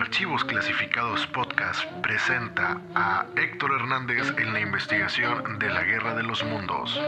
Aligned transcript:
Archivos 0.00 0.44
Clasificados 0.44 1.26
Podcast 1.26 1.84
presenta 2.04 2.80
a 2.94 3.26
Héctor 3.34 3.72
Hernández 3.72 4.32
en 4.38 4.52
la 4.52 4.60
investigación 4.60 5.58
de 5.58 5.68
la 5.70 5.82
Guerra 5.82 6.14
de 6.14 6.22
los 6.22 6.44
Mundos. 6.44 7.00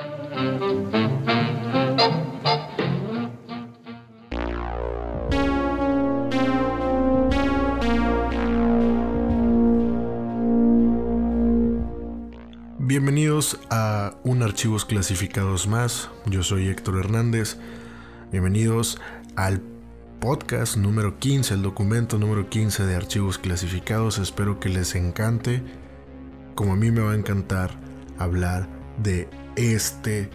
Bienvenidos 12.81 13.61
a 13.71 14.15
un 14.25 14.43
Archivos 14.43 14.85
Clasificados 14.85 15.69
más. 15.69 16.11
Yo 16.27 16.43
soy 16.43 16.67
Héctor 16.67 16.99
Hernández. 16.99 17.57
Bienvenidos 18.33 19.01
al 19.37 19.70
podcast 20.21 20.77
número 20.77 21.19
15, 21.19 21.55
el 21.55 21.63
documento 21.63 22.19
número 22.19 22.51
15 22.51 22.85
de 22.85 22.95
archivos 22.95 23.39
clasificados. 23.39 24.19
Espero 24.19 24.61
que 24.61 24.69
les 24.69 24.95
encante, 24.95 25.63
como 26.55 26.75
a 26.75 26.77
mí 26.77 26.91
me 26.91 27.01
va 27.01 27.13
a 27.13 27.17
encantar, 27.17 27.71
hablar 28.19 28.69
de 28.99 29.31
este 29.57 30.29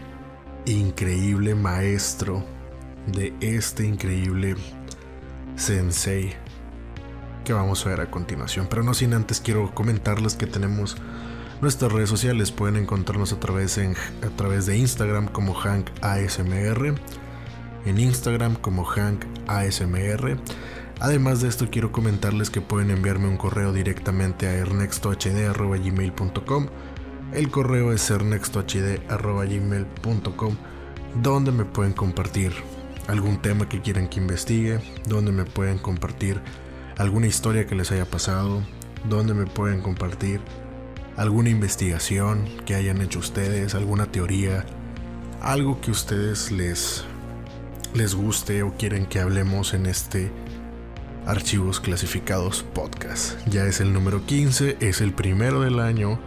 increíble 0.66 1.54
maestro, 1.54 2.44
de 3.06 3.34
este 3.42 3.86
increíble 3.86 4.56
sensei 5.56 6.34
que 7.46 7.54
vamos 7.54 7.86
a 7.86 7.90
ver 7.90 8.02
a 8.02 8.10
continuación. 8.10 8.66
Pero 8.68 8.82
no 8.82 8.96
sin 8.96 9.14
antes 9.14 9.40
quiero 9.40 9.74
comentarles 9.76 10.34
que 10.34 10.48
tenemos 10.48 10.98
nuestras 11.62 11.92
redes 11.92 12.10
sociales. 12.10 12.52
Pueden 12.52 12.78
encontrarnos 12.78 13.34
a 13.34 13.40
través, 13.40 13.78
a 13.78 14.30
través 14.36 14.66
de 14.66 14.78
Instagram 14.80 15.28
como 15.28 15.54
Hank 15.54 15.92
ASMR 16.02 16.96
en 17.86 18.00
Instagram 18.00 18.56
como 18.56 18.84
Hank 18.84 19.24
ASMR. 19.48 20.38
Además 21.00 21.42
de 21.42 21.48
esto 21.50 21.70
quiero 21.70 21.92
comentarles 21.92 22.50
que 22.50 22.62
pueden 22.62 22.90
enviarme 22.92 23.28
un 23.28 23.36
correo 23.38 23.74
directamente 23.74 24.48
a 24.48 24.54
ernextohd.gmail.com 24.54 26.68
El 27.34 27.50
correo 27.50 27.92
es 27.92 28.10
ernextohd.gmail.com 28.10 30.56
donde 31.22 31.52
me 31.52 31.66
pueden 31.66 31.94
compartir 31.94 32.54
algún 33.08 33.42
tema 33.42 33.70
que 33.70 33.82
quieran 33.82 34.08
que 34.08 34.20
investigue, 34.20 34.80
donde 35.08 35.32
me 35.32 35.46
pueden 35.46 35.78
compartir 35.78 36.42
alguna 36.98 37.28
historia 37.28 37.68
que 37.68 37.76
les 37.76 37.92
haya 37.92 38.06
pasado, 38.06 38.64
donde 39.08 39.34
me 39.34 39.46
pueden 39.46 39.82
compartir 39.82 40.42
alguna 41.18 41.50
investigación 41.50 42.46
que 42.66 42.76
hayan 42.76 43.02
hecho 43.02 43.20
ustedes, 43.20 43.76
alguna 43.76 44.12
teoría, 44.12 44.66
algo 45.42 45.80
que 45.80 45.92
ustedes 45.92 46.52
les 46.52 47.06
les 47.96 48.14
guste 48.14 48.62
o 48.62 48.74
quieren 48.74 49.06
que 49.06 49.20
hablemos 49.20 49.74
en 49.74 49.86
este 49.86 50.30
Archivos 51.26 51.80
Clasificados 51.80 52.64
Podcast. 52.64 53.40
Ya 53.48 53.66
es 53.66 53.80
el 53.80 53.94
número 53.94 54.26
15, 54.26 54.78
es 54.82 55.00
el 55.00 55.14
primero 55.14 55.62
del 55.62 55.80
año 55.80 56.20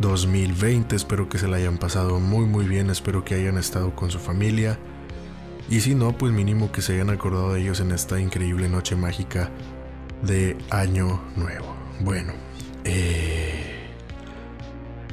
2020. 0.00 0.94
Espero 0.94 1.28
que 1.30 1.38
se 1.38 1.48
la 1.48 1.56
hayan 1.56 1.78
pasado 1.78 2.20
muy 2.20 2.44
muy 2.44 2.66
bien, 2.66 2.90
espero 2.90 3.24
que 3.24 3.34
hayan 3.34 3.56
estado 3.56 3.96
con 3.96 4.10
su 4.10 4.18
familia. 4.18 4.78
Y 5.70 5.80
si 5.80 5.94
no, 5.94 6.16
pues 6.16 6.32
mínimo 6.32 6.70
que 6.72 6.82
se 6.82 6.94
hayan 6.94 7.10
acordado 7.10 7.54
de 7.54 7.62
ellos 7.62 7.80
en 7.80 7.92
esta 7.92 8.20
increíble 8.20 8.68
noche 8.68 8.94
mágica 8.94 9.50
de 10.22 10.58
Año 10.70 11.22
Nuevo. 11.36 11.74
Bueno, 12.00 12.34
eh, 12.84 13.88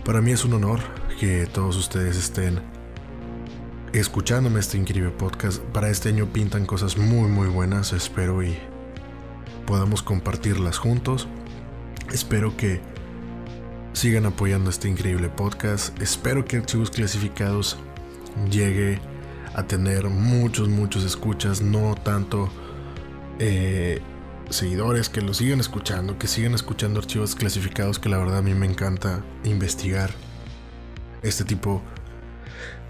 para 0.03 0.21
mí 0.21 0.31
es 0.31 0.43
un 0.43 0.53
honor 0.53 0.81
que 1.19 1.45
todos 1.47 1.77
ustedes 1.77 2.17
estén 2.17 2.74
escuchándome 3.99 4.59
este 4.59 4.77
increíble 4.77 5.11
podcast. 5.11 5.61
Para 5.61 5.89
este 5.89 6.09
año 6.09 6.27
pintan 6.27 6.65
cosas 6.65 6.97
muy 6.97 7.29
muy 7.29 7.47
buenas, 7.47 7.93
espero 7.93 8.43
y 8.43 8.57
podamos 9.65 10.03
compartirlas 10.03 10.77
juntos. 10.77 11.27
Espero 12.11 12.57
que 12.57 12.81
sigan 13.93 14.25
apoyando 14.25 14.69
este 14.69 14.89
increíble 14.89 15.29
podcast. 15.29 15.99
Espero 16.01 16.45
que 16.45 16.57
Archivos 16.57 16.91
Clasificados 16.91 17.77
llegue 18.51 18.99
a 19.53 19.63
tener 19.63 20.09
muchos, 20.09 20.67
muchos 20.67 21.03
escuchas, 21.03 21.61
no 21.61 21.95
tanto 21.95 22.49
eh, 23.39 24.01
seguidores 24.49 25.07
que 25.07 25.21
lo 25.21 25.33
sigan 25.33 25.61
escuchando, 25.61 26.19
que 26.19 26.27
sigan 26.27 26.53
escuchando 26.53 26.99
archivos 26.99 27.35
clasificados, 27.35 27.99
que 27.99 28.09
la 28.09 28.17
verdad 28.17 28.39
a 28.39 28.41
mí 28.41 28.53
me 28.53 28.65
encanta 28.65 29.23
investigar 29.45 30.11
este 31.23 31.45
tipo 31.45 31.81
de 31.81 32.04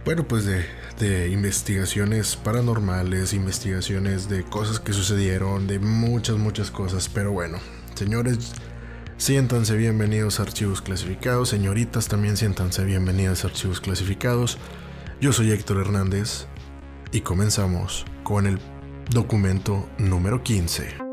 bueno, 0.05 0.27
pues 0.27 0.45
de, 0.45 1.29
investigaciones 1.29 2.35
paranormales, 2.35 3.33
investigaciones 3.33 4.29
de 4.29 4.43
cosas 4.43 4.79
que 4.79 4.93
sucedieron, 4.93 5.65
de 5.65 5.79
muchas, 5.79 6.37
muchas 6.37 6.69
cosas. 6.69 7.09
Pero 7.09 7.31
bueno, 7.31 7.57
señores, 7.95 8.53
siéntanse 9.17 9.75
bienvenidos 9.75 10.39
a 10.39 10.43
Archivos 10.43 10.81
Clasificados. 10.81 11.49
Señoritas, 11.49 12.07
también 12.07 12.37
siéntanse 12.37 12.85
bienvenidas 12.85 13.43
a 13.43 13.47
Archivos 13.47 13.81
Clasificados. 13.81 14.59
Yo 15.19 15.33
soy 15.33 15.51
Héctor 15.51 15.81
Hernández 15.81 16.45
y 17.11 17.21
comenzamos 17.21 18.05
con 18.23 18.45
el 18.45 18.59
documento 19.09 19.89
número 19.97 20.43
15. 20.43 21.04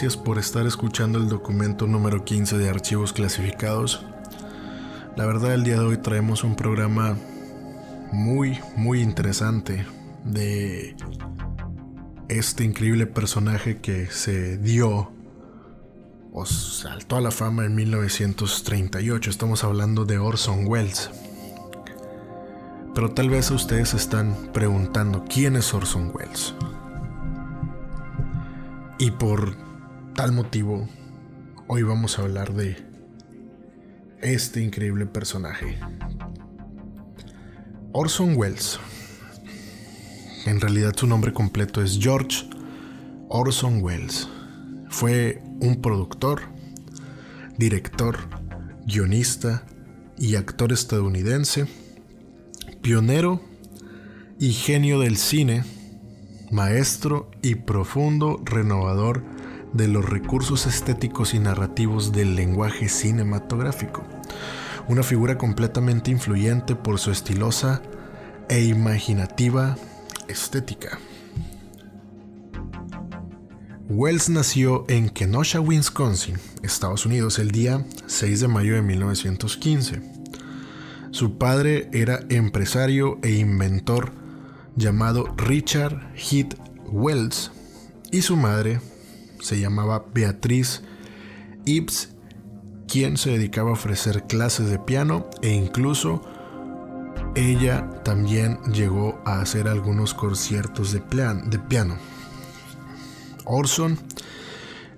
Gracias 0.00 0.16
por 0.16 0.38
estar 0.38 0.64
escuchando 0.64 1.18
el 1.18 1.28
documento 1.28 1.88
número 1.88 2.24
15 2.24 2.56
de 2.56 2.70
archivos 2.70 3.12
clasificados. 3.12 4.06
La 5.16 5.26
verdad 5.26 5.54
el 5.54 5.64
día 5.64 5.74
de 5.74 5.86
hoy 5.86 5.96
traemos 5.96 6.44
un 6.44 6.54
programa 6.54 7.16
muy, 8.12 8.60
muy 8.76 9.02
interesante 9.02 9.84
de 10.24 10.94
este 12.28 12.62
increíble 12.62 13.06
personaje 13.06 13.80
que 13.80 14.06
se 14.06 14.56
dio 14.58 15.10
o 16.32 16.46
saltó 16.46 17.16
a 17.16 17.20
la 17.20 17.32
fama 17.32 17.64
en 17.64 17.74
1938. 17.74 19.30
Estamos 19.30 19.64
hablando 19.64 20.04
de 20.04 20.18
Orson 20.18 20.68
Welles. 20.68 21.10
Pero 22.94 23.10
tal 23.14 23.30
vez 23.30 23.50
ustedes 23.50 23.94
están 23.94 24.52
preguntando, 24.52 25.24
¿quién 25.28 25.56
es 25.56 25.74
Orson 25.74 26.12
Welles? 26.14 26.54
Y 29.00 29.10
por 29.10 29.67
tal 30.18 30.32
motivo, 30.32 30.88
hoy 31.68 31.84
vamos 31.84 32.18
a 32.18 32.22
hablar 32.22 32.52
de 32.52 32.76
este 34.20 34.60
increíble 34.60 35.06
personaje. 35.06 35.78
Orson 37.92 38.36
Welles. 38.36 38.80
En 40.44 40.60
realidad 40.60 40.92
su 40.96 41.06
nombre 41.06 41.32
completo 41.32 41.80
es 41.84 42.00
George 42.00 42.50
Orson 43.28 43.80
Welles. 43.80 44.28
Fue 44.90 45.40
un 45.60 45.80
productor, 45.80 46.42
director, 47.56 48.18
guionista 48.86 49.62
y 50.18 50.34
actor 50.34 50.72
estadounidense, 50.72 51.68
pionero 52.82 53.40
y 54.40 54.50
genio 54.50 54.98
del 54.98 55.16
cine 55.16 55.62
maestro 56.50 57.30
y 57.40 57.54
profundo 57.54 58.40
renovador 58.44 59.37
de 59.72 59.88
los 59.88 60.04
recursos 60.08 60.66
estéticos 60.66 61.34
y 61.34 61.38
narrativos 61.38 62.12
del 62.12 62.34
lenguaje 62.34 62.88
cinematográfico. 62.88 64.04
Una 64.88 65.02
figura 65.02 65.36
completamente 65.36 66.10
influyente 66.10 66.74
por 66.74 66.98
su 66.98 67.10
estilosa 67.10 67.82
e 68.48 68.64
imaginativa 68.64 69.76
estética. 70.28 70.98
Wells 73.90 74.28
nació 74.28 74.84
en 74.88 75.08
Kenosha, 75.08 75.60
Wisconsin, 75.60 76.36
Estados 76.62 77.06
Unidos, 77.06 77.38
el 77.38 77.50
día 77.50 77.84
6 78.06 78.40
de 78.40 78.48
mayo 78.48 78.74
de 78.74 78.82
1915. 78.82 80.02
Su 81.10 81.38
padre 81.38 81.88
era 81.92 82.20
empresario 82.28 83.18
e 83.22 83.30
inventor 83.30 84.12
llamado 84.76 85.34
Richard 85.38 86.12
Heath 86.14 86.54
Wells 86.92 87.50
y 88.12 88.22
su 88.22 88.36
madre 88.36 88.80
se 89.40 89.60
llamaba 89.60 90.04
Beatriz 90.12 90.82
Ibs, 91.64 92.10
quien 92.86 93.16
se 93.16 93.30
dedicaba 93.30 93.70
a 93.70 93.74
ofrecer 93.74 94.24
clases 94.26 94.70
de 94.70 94.78
piano 94.78 95.28
e 95.42 95.52
incluso 95.52 96.22
ella 97.34 98.02
también 98.04 98.58
llegó 98.72 99.20
a 99.24 99.40
hacer 99.40 99.68
algunos 99.68 100.14
conciertos 100.14 100.92
de, 100.92 101.00
de 101.00 101.58
piano. 101.58 101.96
Orson 103.44 103.98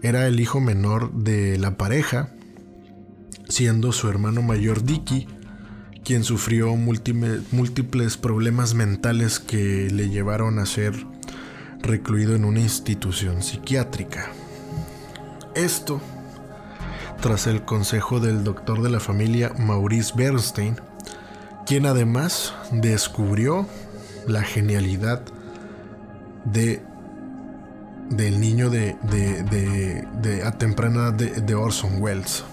era 0.02 0.26
el 0.26 0.40
hijo 0.40 0.60
menor 0.60 1.12
de 1.12 1.58
la 1.58 1.76
pareja, 1.76 2.32
siendo 3.48 3.92
su 3.92 4.08
hermano 4.08 4.42
mayor 4.42 4.84
Dicky 4.84 5.26
quien 6.04 6.24
sufrió 6.24 6.74
múltiples 6.76 8.16
problemas 8.16 8.74
mentales 8.74 9.38
que 9.38 9.88
le 9.90 10.08
llevaron 10.08 10.58
a 10.58 10.66
ser 10.66 10.94
recluido 11.82 12.34
en 12.34 12.44
una 12.44 12.60
institución 12.60 13.42
psiquiátrica. 13.42 14.30
Esto 15.54 16.00
tras 17.20 17.46
el 17.46 17.62
consejo 17.62 18.18
del 18.18 18.44
doctor 18.44 18.82
de 18.82 18.90
la 18.90 19.00
familia 19.00 19.52
Maurice 19.58 20.12
Bernstein, 20.16 20.76
quien 21.66 21.86
además 21.86 22.54
descubrió 22.72 23.66
la 24.26 24.42
genialidad 24.42 25.22
de 26.44 26.82
del 28.10 28.40
niño 28.40 28.70
de, 28.70 28.96
de, 29.02 30.42
a 30.44 30.50
temprana 30.52 31.12
de, 31.12 31.54
Orson 31.54 32.02
Welles. 32.02 32.44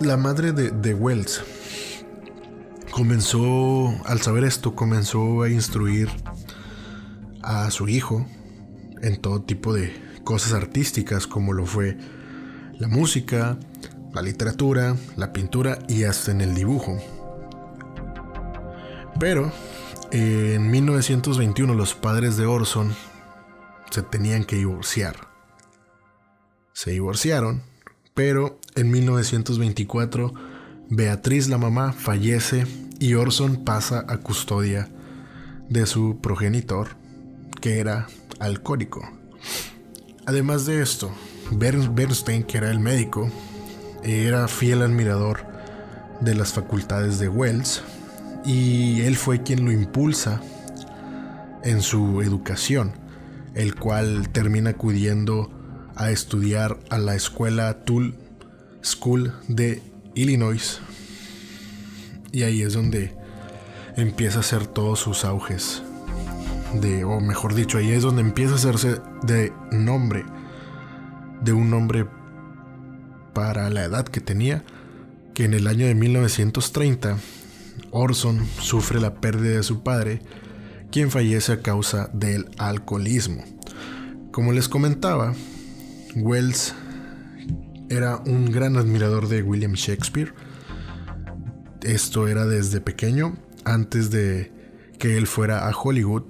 La 0.00 0.18
madre 0.18 0.52
de, 0.52 0.94
Welles 0.94 1.42
comenzó, 2.96 3.94
al 4.06 4.22
saber 4.22 4.44
esto, 4.44 4.74
comenzó 4.74 5.42
a 5.42 5.50
instruir 5.50 6.08
a 7.42 7.70
su 7.70 7.90
hijo 7.90 8.26
en 9.02 9.20
todo 9.20 9.42
tipo 9.42 9.74
de 9.74 9.92
cosas 10.24 10.54
artísticas 10.54 11.26
como 11.26 11.52
lo 11.52 11.66
fue 11.66 11.98
la 12.78 12.88
música, 12.88 13.58
la 14.14 14.22
literatura, 14.22 14.96
la 15.14 15.34
pintura 15.34 15.78
y 15.90 16.04
hasta 16.04 16.30
en 16.30 16.40
el 16.40 16.54
dibujo. 16.54 16.96
Pero 19.20 19.52
en 20.10 20.70
1921 20.70 21.74
los 21.74 21.94
padres 21.94 22.38
de 22.38 22.46
Orson 22.46 22.94
se 23.90 24.00
tenían 24.00 24.44
que 24.44 24.56
divorciar. 24.56 25.16
Se 26.72 26.92
divorciaron, 26.92 27.62
pero 28.14 28.58
en 28.74 28.90
1924 28.90 30.32
Beatriz 30.88 31.48
la 31.48 31.58
mamá 31.58 31.92
fallece 31.92 32.85
y 32.98 33.14
Orson 33.14 33.64
pasa 33.64 34.04
a 34.08 34.18
custodia 34.18 34.88
de 35.68 35.86
su 35.86 36.18
progenitor, 36.20 36.96
que 37.60 37.78
era 37.80 38.06
alcohólico. 38.38 39.02
Además 40.26 40.66
de 40.66 40.82
esto, 40.82 41.10
Bernstein, 41.50 42.44
que 42.44 42.58
era 42.58 42.70
el 42.70 42.80
médico, 42.80 43.30
era 44.02 44.48
fiel 44.48 44.82
admirador 44.82 45.40
de 46.20 46.34
las 46.34 46.52
facultades 46.52 47.18
de 47.18 47.28
Wells 47.28 47.82
y 48.44 49.02
él 49.02 49.16
fue 49.16 49.42
quien 49.42 49.64
lo 49.64 49.72
impulsa 49.72 50.40
en 51.64 51.82
su 51.82 52.22
educación, 52.22 52.92
el 53.54 53.74
cual 53.74 54.28
termina 54.30 54.70
acudiendo 54.70 55.50
a 55.96 56.10
estudiar 56.10 56.78
a 56.90 56.98
la 56.98 57.14
escuela 57.14 57.84
Tool 57.84 58.14
School 58.82 59.32
de 59.48 59.82
Illinois 60.14 60.80
y 62.36 62.42
ahí 62.42 62.60
es 62.60 62.74
donde 62.74 63.14
empieza 63.96 64.36
a 64.36 64.40
hacer 64.40 64.66
todos 64.66 65.00
sus 65.00 65.24
auges 65.24 65.82
de 66.74 67.02
o 67.02 67.18
mejor 67.18 67.54
dicho 67.54 67.78
ahí 67.78 67.90
es 67.92 68.02
donde 68.02 68.20
empieza 68.20 68.52
a 68.52 68.56
hacerse 68.56 69.00
de 69.22 69.54
nombre 69.72 70.22
de 71.40 71.54
un 71.54 71.70
nombre 71.70 72.06
para 73.32 73.70
la 73.70 73.84
edad 73.84 74.04
que 74.04 74.20
tenía 74.20 74.64
que 75.32 75.46
en 75.46 75.54
el 75.54 75.66
año 75.66 75.86
de 75.86 75.94
1930 75.94 77.16
Orson 77.90 78.46
sufre 78.60 79.00
la 79.00 79.14
pérdida 79.14 79.56
de 79.56 79.62
su 79.62 79.82
padre, 79.82 80.20
quien 80.90 81.10
fallece 81.10 81.52
a 81.52 81.60
causa 81.60 82.10
del 82.12 82.46
alcoholismo. 82.58 83.44
Como 84.32 84.52
les 84.52 84.68
comentaba, 84.68 85.34
Wells 86.14 86.74
era 87.88 88.16
un 88.26 88.50
gran 88.50 88.76
admirador 88.76 89.28
de 89.28 89.42
William 89.42 89.74
Shakespeare. 89.74 90.32
Esto 91.86 92.26
era 92.26 92.46
desde 92.46 92.80
pequeño, 92.80 93.36
antes 93.64 94.10
de 94.10 94.50
que 94.98 95.16
él 95.16 95.28
fuera 95.28 95.68
a 95.68 95.70
Hollywood, 95.70 96.24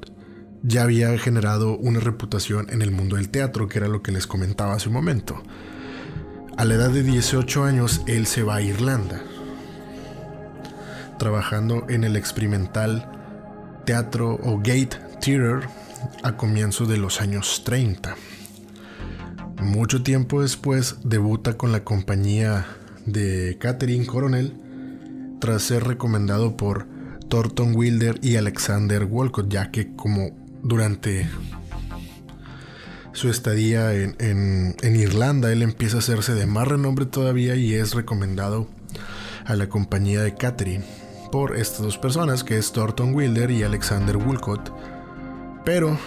ya 0.62 0.82
había 0.82 1.17
generado 1.17 1.79
una 1.79 1.99
reputación 1.99 2.67
en 2.69 2.82
el 2.82 2.91
mundo 2.91 3.17
del 3.17 3.31
teatro, 3.31 3.67
que 3.67 3.79
era 3.79 3.88
lo 3.88 4.03
que 4.03 4.12
les 4.12 4.26
comentaba 4.26 4.75
hace 4.75 4.88
un 4.88 4.94
momento. 4.94 5.43
A 6.58 6.67
la 6.67 6.75
edad 6.75 6.91
de 6.91 7.03
18 7.03 7.64
años, 7.64 8.03
él 8.06 8.26
se 8.26 8.43
va 8.43 8.56
a 8.56 8.61
Irlanda, 8.61 9.23
trabajando 11.19 11.87
en 11.88 12.05
el 12.05 12.17
experimental 12.17 13.11
teatro 13.87 14.35
o 14.35 14.59
Gate 14.59 14.99
Theater 15.23 15.70
a 16.23 16.37
comienzos 16.37 16.87
de 16.87 16.99
los 16.99 17.23
años 17.23 17.62
30. 17.64 18.14
Mucho 19.62 20.02
tiempo 20.02 20.43
después 20.43 20.97
debuta 21.02 21.56
con 21.56 21.73
la 21.73 21.82
compañía 21.82 22.67
de 23.06 23.56
Catherine 23.59 24.05
Coronel 24.05 24.65
tras 25.41 25.62
ser 25.62 25.85
recomendado 25.85 26.56
por 26.56 26.87
Thornton 27.29 27.75
Wilder 27.75 28.19
y 28.23 28.37
Alexander 28.37 29.05
Walcott, 29.05 29.49
ya 29.49 29.71
que 29.71 29.94
como 29.94 30.31
durante 30.62 31.29
su 33.12 33.31
estadía 33.31 33.94
en, 33.94 34.15
en, 34.19 34.97
Irlanda, 34.97 35.50
él 35.50 35.62
empieza 35.62 35.97
a 35.97 36.00
hacerse 36.00 36.35
de 36.35 36.47
más 36.47 36.69
renombre 36.69 37.06
todavía 37.06 37.56
y 37.56 37.75
es 37.75 37.94
recomendado 37.94 38.69
a 39.47 39.56
la 39.56 39.69
compañía 39.69 40.23
de 40.23 40.35
Catherine 40.35 40.85
por 41.33 41.56
estas 41.56 41.81
dos 41.81 41.99
personas, 41.99 42.44
que 42.44 42.59
es 42.59 42.73
Thornton 42.73 43.15
Wilder 43.15 43.50
y 43.50 43.62
Alexander 43.62 44.17
Woolcott. 44.17 44.73
Pero 45.65 45.99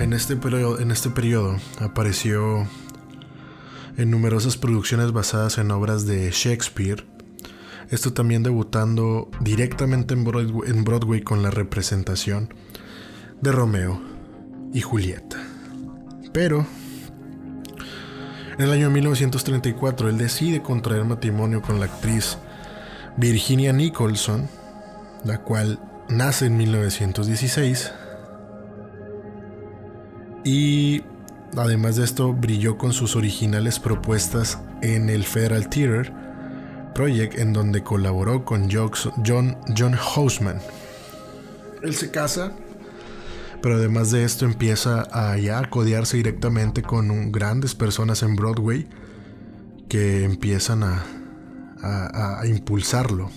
en 0.00 0.12
este, 0.12 0.38
en 0.78 0.90
este 0.90 1.10
periodo 1.10 1.56
apareció 1.78 2.66
en 3.96 4.10
numerosas 4.10 4.56
producciones 4.56 5.12
basadas 5.12 5.58
en 5.58 5.70
obras 5.70 6.06
de 6.06 6.30
Shakespeare. 6.30 7.04
Esto 7.90 8.12
también 8.12 8.42
debutando 8.42 9.30
directamente 9.40 10.14
en 10.14 10.24
Broadway, 10.24 11.22
con 11.22 11.42
la 11.42 11.50
representación 11.50 12.52
de 13.40 13.52
Romeo 13.52 14.00
y 14.72 14.80
Julieta. 14.80 15.36
Pero 16.32 16.66
en 18.58 18.64
el 18.64 18.72
año 18.72 18.90
1934 18.90 20.08
él 20.08 20.18
decide 20.18 20.62
contraer 20.62 21.04
matrimonio 21.04 21.62
con 21.62 21.78
la 21.78 21.86
actriz 21.86 22.38
Virginia 23.16 23.72
Nicholson, 23.72 24.48
la 25.24 25.42
cual 25.42 25.78
nace 26.08 26.46
en 26.46 26.56
1916 26.56 27.92
y 30.44 31.02
además 31.56 31.96
de 31.96 32.04
esto 32.04 32.32
brilló 32.32 32.78
con 32.78 32.92
sus 32.92 33.16
originales 33.16 33.80
propuestas 33.80 34.60
en 34.82 35.08
el 35.08 35.24
Federal 35.24 35.68
Theater 35.68 36.25
Project 36.96 37.38
en 37.38 37.52
donde 37.52 37.82
colaboró 37.82 38.46
con 38.46 38.70
John, 38.70 39.58
John 39.76 39.92
Houseman. 39.92 40.58
Él 41.82 41.94
se 41.94 42.10
casa, 42.10 42.52
pero 43.60 43.74
además 43.74 44.12
de 44.12 44.24
esto 44.24 44.46
empieza 44.46 45.06
a 45.12 45.36
ya 45.36 45.68
codearse 45.68 46.16
directamente 46.16 46.80
con 46.80 47.32
grandes 47.32 47.74
personas 47.74 48.22
en 48.22 48.34
Broadway 48.34 48.88
que 49.90 50.24
empiezan 50.24 50.84
a, 50.84 51.04
a, 51.82 52.46
impulsarlo. 52.46 53.30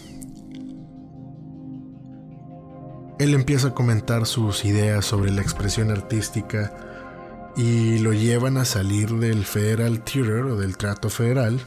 Él 3.20 3.34
empieza 3.34 3.68
a 3.68 3.74
comentar 3.74 4.26
sus 4.26 4.64
ideas 4.64 5.04
sobre 5.04 5.32
la 5.32 5.42
expresión 5.42 5.92
artística 5.92 7.52
y 7.58 8.00
lo 8.00 8.14
llevan 8.14 8.56
a 8.56 8.64
salir 8.64 9.10
del 9.16 9.44
Federal 9.44 10.02
Theater 10.06 10.46
o 10.46 10.56
del 10.56 10.78
Trato 10.78 11.10
Federal. 11.10 11.60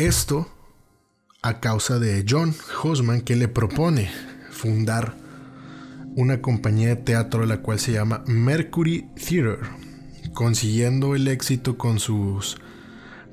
Esto 0.00 0.48
a 1.42 1.60
causa 1.60 1.98
de 1.98 2.24
John 2.26 2.54
Hosman 2.82 3.20
que 3.20 3.36
le 3.36 3.48
propone 3.48 4.10
fundar 4.50 5.14
una 6.16 6.40
compañía 6.40 6.88
de 6.88 6.96
teatro 6.96 7.44
la 7.44 7.58
cual 7.58 7.78
se 7.78 7.92
llama 7.92 8.24
Mercury 8.26 9.10
Theater, 9.14 9.58
consiguiendo 10.32 11.14
el 11.14 11.28
éxito 11.28 11.76
con 11.76 11.98
sus 11.98 12.56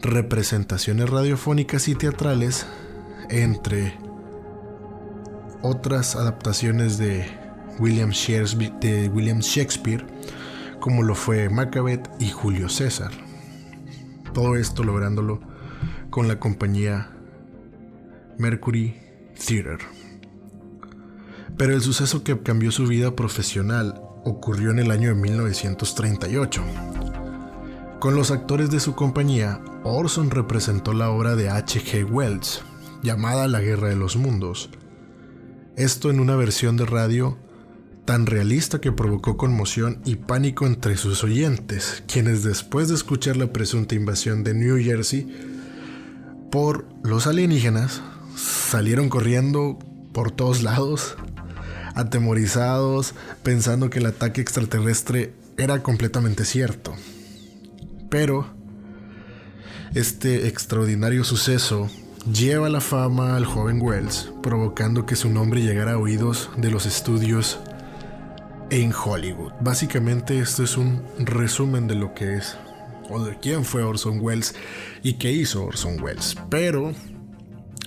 representaciones 0.01 1.09
radiofónicas 1.09 1.87
y 1.87 1.95
teatrales, 1.95 2.65
entre 3.29 3.97
otras 5.61 6.17
adaptaciones 6.17 6.97
de 6.97 7.31
William 7.79 8.11
Shakespeare, 8.11 10.05
como 10.81 11.01
lo 11.01 11.15
fue 11.15 11.47
Macbeth 11.47 12.09
y 12.19 12.29
Julio 12.29 12.67
César. 12.67 13.11
Todo 14.33 14.57
esto 14.57 14.83
lográndolo 14.83 15.55
con 16.17 16.27
la 16.27 16.39
compañía 16.39 17.11
Mercury 18.39 18.95
Theater. 19.37 19.77
Pero 21.55 21.75
el 21.75 21.81
suceso 21.81 22.23
que 22.23 22.41
cambió 22.41 22.71
su 22.71 22.87
vida 22.87 23.15
profesional 23.15 24.01
ocurrió 24.25 24.71
en 24.71 24.79
el 24.79 24.89
año 24.89 25.09
de 25.09 25.13
1938. 25.13 26.63
Con 27.99 28.15
los 28.15 28.31
actores 28.31 28.71
de 28.71 28.79
su 28.79 28.95
compañía, 28.95 29.61
Orson 29.83 30.31
representó 30.31 30.93
la 30.93 31.11
obra 31.11 31.35
de 31.35 31.51
H.G. 31.51 32.09
Wells, 32.09 32.63
llamada 33.03 33.47
La 33.47 33.61
Guerra 33.61 33.89
de 33.89 33.95
los 33.95 34.15
Mundos. 34.15 34.71
Esto 35.75 36.09
en 36.09 36.19
una 36.19 36.35
versión 36.35 36.77
de 36.77 36.87
radio 36.87 37.37
tan 38.05 38.25
realista 38.25 38.81
que 38.81 38.91
provocó 38.91 39.37
conmoción 39.37 40.01
y 40.03 40.15
pánico 40.15 40.65
entre 40.65 40.97
sus 40.97 41.23
oyentes, 41.23 42.03
quienes 42.11 42.41
después 42.41 42.87
de 42.87 42.95
escuchar 42.95 43.37
la 43.37 43.53
presunta 43.53 43.93
invasión 43.93 44.43
de 44.43 44.55
New 44.55 44.83
Jersey, 44.83 45.56
por 46.51 46.87
los 47.03 47.27
alienígenas, 47.27 48.01
salieron 48.35 49.09
corriendo 49.09 49.77
por 50.13 50.31
todos 50.31 50.63
lados, 50.63 51.15
atemorizados, 51.95 53.13
pensando 53.43 53.89
que 53.89 53.99
el 53.99 54.05
ataque 54.05 54.41
extraterrestre 54.41 55.33
era 55.57 55.81
completamente 55.83 56.45
cierto. 56.45 56.93
Pero 58.09 58.47
este 59.93 60.47
extraordinario 60.47 61.23
suceso 61.23 61.89
lleva 62.31 62.69
la 62.69 62.81
fama 62.81 63.35
al 63.35 63.45
joven 63.45 63.81
Wells, 63.81 64.31
provocando 64.43 65.05
que 65.05 65.15
su 65.15 65.29
nombre 65.29 65.61
llegara 65.61 65.93
a 65.93 65.97
oídos 65.97 66.49
de 66.57 66.71
los 66.71 66.85
estudios 66.85 67.59
en 68.69 68.93
Hollywood. 68.93 69.53
Básicamente 69.61 70.39
esto 70.39 70.63
es 70.63 70.77
un 70.77 71.03
resumen 71.19 71.87
de 71.87 71.95
lo 71.95 72.13
que 72.13 72.35
es 72.35 72.57
o 73.09 73.25
quién 73.41 73.63
fue 73.63 73.83
Orson 73.83 74.19
Welles 74.21 74.55
y 75.03 75.13
qué 75.13 75.31
hizo 75.31 75.65
Orson 75.65 76.01
Welles. 76.01 76.35
Pero 76.49 76.93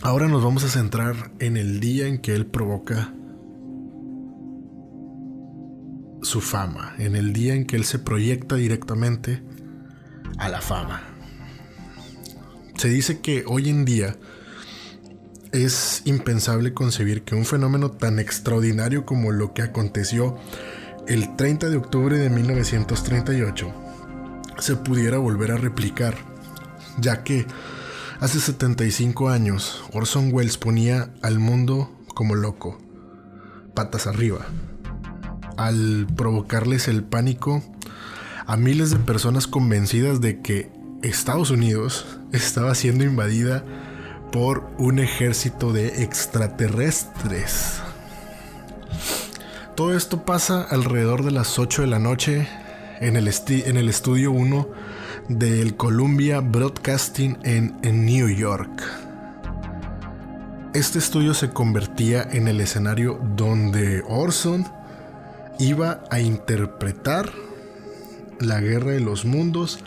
ahora 0.03 0.29
nos 0.29 0.43
vamos 0.43 0.65
a 0.65 0.69
centrar 0.69 1.33
en 1.39 1.57
el 1.57 1.81
día 1.81 2.07
en 2.07 2.19
que 2.19 2.35
él 2.35 2.47
provoca 2.47 3.13
su 6.23 6.41
fama, 6.41 6.95
en 6.99 7.17
el 7.17 7.33
día 7.33 7.55
en 7.55 7.67
que 7.67 7.77
él 7.77 7.85
se 7.85 7.99
proyecta 7.99 8.57
directamente 8.57 9.43
a 10.39 10.49
la 10.49 10.61
fama. 10.61 11.03
Se 12.77 12.89
dice 12.89 13.21
que 13.21 13.45
hoy 13.47 13.69
en 13.69 13.85
día 13.85 14.17
es 15.53 16.03
impensable 16.05 16.73
concebir 16.73 17.23
que 17.23 17.35
un 17.35 17.45
fenómeno 17.45 17.91
tan 17.91 18.19
extraordinario 18.19 19.05
como 19.05 19.33
lo 19.33 19.53
que 19.53 19.63
aconteció 19.63 20.39
el 21.09 21.37
30 21.37 21.71
de 21.71 21.77
octubre 21.77 22.17
de 22.17 22.31
1938 22.31 23.90
se 24.61 24.77
pudiera 24.77 25.19
volver 25.19 25.51
a 25.53 25.57
replicar, 25.57 26.17
ya 26.99 27.25
que 27.25 27.47
hace 28.21 28.41
75 28.41 29.31
años 29.31 29.83
Orson 29.93 30.31
Welles 30.33 30.59
ponía 30.59 31.11
al 31.23 31.39
mundo 31.39 31.91
como 32.15 32.35
loco, 32.35 32.79
patas 33.75 34.07
arriba, 34.07 34.47
al 35.57 36.07
provocarles 36.15 36.89
el 36.89 37.03
pánico 37.03 37.63
a 38.47 38.57
miles 38.57 38.91
de 38.91 38.99
personas 38.99 39.47
convencidas 39.47 40.21
de 40.21 40.41
que 40.41 40.71
Estados 41.03 41.51
Unidos 41.51 42.07
estaba 42.33 42.75
siendo 42.75 43.05
invadida 43.05 43.65
por 44.33 44.71
un 44.79 44.99
ejército 44.99 45.73
de 45.73 46.03
extraterrestres. 46.03 47.81
Todo 49.75 49.97
esto 49.97 50.25
pasa 50.25 50.63
alrededor 50.63 51.25
de 51.25 51.31
las 51.31 51.59
8 51.59 51.83
de 51.83 51.89
la 51.89 51.99
noche 51.99 52.47
en 53.01 53.17
el, 53.17 53.29
en 53.49 53.77
el 53.77 53.89
estudio 53.89 54.31
1 54.31 54.69
del 55.29 55.77
Columbia 55.77 56.41
Broadcasting 56.41 57.39
en, 57.43 57.77
en 57.83 58.05
New 58.05 58.29
York. 58.29 58.83
Este 60.75 60.99
estudio 60.99 61.35
se 61.35 61.51
convertía 61.51 62.23
en 62.23 62.47
el 62.47 62.61
escenario 62.61 63.19
donde 63.37 64.03
Orson 64.07 64.67
iba 65.59 66.05
a 66.11 66.21
interpretar 66.21 67.33
la 68.39 68.61
guerra 68.61 68.93
de 68.93 69.01
los 69.01 69.25
mundos 69.25 69.81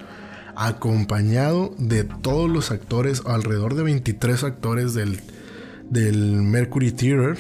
acompañado 0.56 1.74
de 1.78 2.04
todos 2.04 2.50
los 2.50 2.72
actores, 2.72 3.24
alrededor 3.26 3.76
de 3.76 3.84
23 3.84 4.44
actores 4.44 4.94
del, 4.94 5.20
del 5.90 6.42
Mercury 6.44 6.92
Theater. 6.92 7.38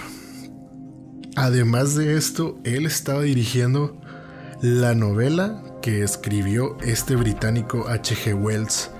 Además 1.35 1.95
de 1.95 2.15
esto, 2.15 2.59
él 2.63 2.85
estaba 2.85 3.23
dirigiendo 3.23 3.99
la 4.61 4.95
novela 4.95 5.61
que 5.81 6.03
escribió 6.03 6.77
este 6.81 7.15
británico 7.15 7.87
H.G. 7.87 8.33
Wells, 8.33 8.91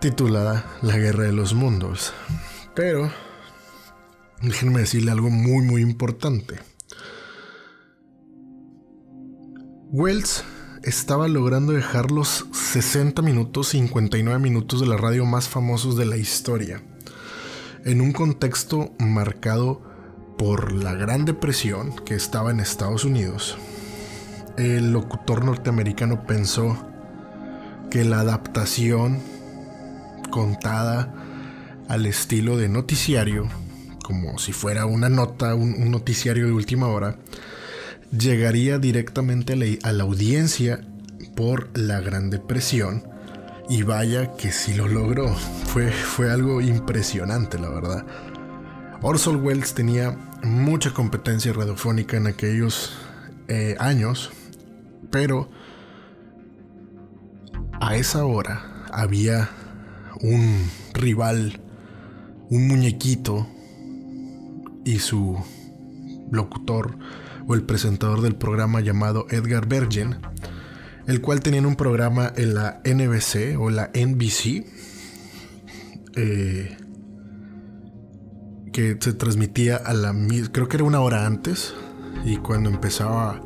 titulada 0.00 0.64
La 0.82 0.96
Guerra 0.96 1.24
de 1.24 1.32
los 1.32 1.54
Mundos. 1.54 2.12
Pero, 2.74 3.10
déjenme 4.42 4.80
decirle 4.80 5.10
algo 5.10 5.30
muy 5.30 5.64
muy 5.64 5.82
importante. 5.82 6.60
Wells 9.90 10.44
estaba 10.82 11.28
logrando 11.28 11.72
dejar 11.72 12.10
los 12.10 12.46
60 12.52 13.22
minutos, 13.22 13.68
59 13.68 14.38
minutos 14.38 14.80
de 14.80 14.86
la 14.86 14.96
radio 14.96 15.24
más 15.24 15.48
famosos 15.48 15.96
de 15.96 16.06
la 16.06 16.16
historia, 16.16 16.82
en 17.84 18.00
un 18.00 18.12
contexto 18.12 18.94
marcado 18.98 19.82
por 20.38 20.72
la 20.72 20.94
Gran 20.94 21.24
Depresión 21.24 21.96
que 22.04 22.14
estaba 22.14 22.50
en 22.50 22.60
Estados 22.60 23.04
Unidos. 23.04 23.56
El 24.56 24.92
locutor 24.92 25.44
norteamericano 25.44 26.26
pensó 26.26 26.76
que 27.90 28.04
la 28.04 28.20
adaptación 28.20 29.18
contada 30.30 31.12
al 31.88 32.06
estilo 32.06 32.56
de 32.56 32.68
noticiario, 32.68 33.48
como 34.02 34.38
si 34.38 34.52
fuera 34.52 34.86
una 34.86 35.08
nota, 35.08 35.54
un, 35.54 35.90
noticiario 35.90 36.46
de 36.46 36.52
última 36.52 36.88
hora, 36.88 37.16
llegaría 38.16 38.78
directamente 38.78 39.78
a 39.82 39.92
la, 39.92 40.02
audiencia 40.02 40.80
por 41.34 41.68
la 41.76 42.00
Gran 42.00 42.30
Depresión. 42.30 43.04
Y 43.68 43.82
vaya 43.82 44.36
que 44.36 44.52
sí 44.52 44.74
lo 44.74 44.86
logró. 44.86 45.34
Fue, 45.34 45.90
fue 45.90 46.30
algo 46.30 46.60
impresionante, 46.60 47.58
la 47.58 47.68
verdad. 47.68 48.06
Orson 49.02 49.44
Welles 49.44 49.74
tenía 49.74 50.16
mucha 50.44 50.94
competencia 50.94 51.52
radiofónica 51.52 52.16
en 52.16 52.28
aquellos 52.28 52.96
eh, 53.48 53.76
años, 53.78 54.30
pero 55.10 55.48
a 57.80 57.96
esa 57.96 58.24
hora 58.24 58.84
había 58.92 59.48
un 60.20 60.70
rival, 60.94 61.60
un 62.50 62.68
muñequito 62.68 63.46
y 64.84 64.98
su 64.98 65.36
locutor 66.30 66.96
o 67.46 67.54
el 67.54 67.62
presentador 67.62 68.22
del 68.22 68.34
programa 68.34 68.80
llamado 68.80 69.26
Edgar 69.30 69.66
Bergen, 69.66 70.16
el 71.06 71.20
cual 71.20 71.40
tenían 71.40 71.66
un 71.66 71.76
programa 71.76 72.32
en 72.36 72.54
la 72.54 72.80
NBC 72.84 73.58
o 73.58 73.70
la 73.70 73.90
NBC, 73.94 74.66
eh, 76.16 76.76
que 78.72 78.96
se 79.00 79.12
transmitía 79.12 79.76
a 79.76 79.94
la 79.94 80.14
creo 80.50 80.68
que 80.68 80.76
era 80.76 80.84
una 80.84 81.00
hora 81.00 81.26
antes, 81.26 81.74
y 82.24 82.38
cuando 82.38 82.70
empezaba 82.70 83.40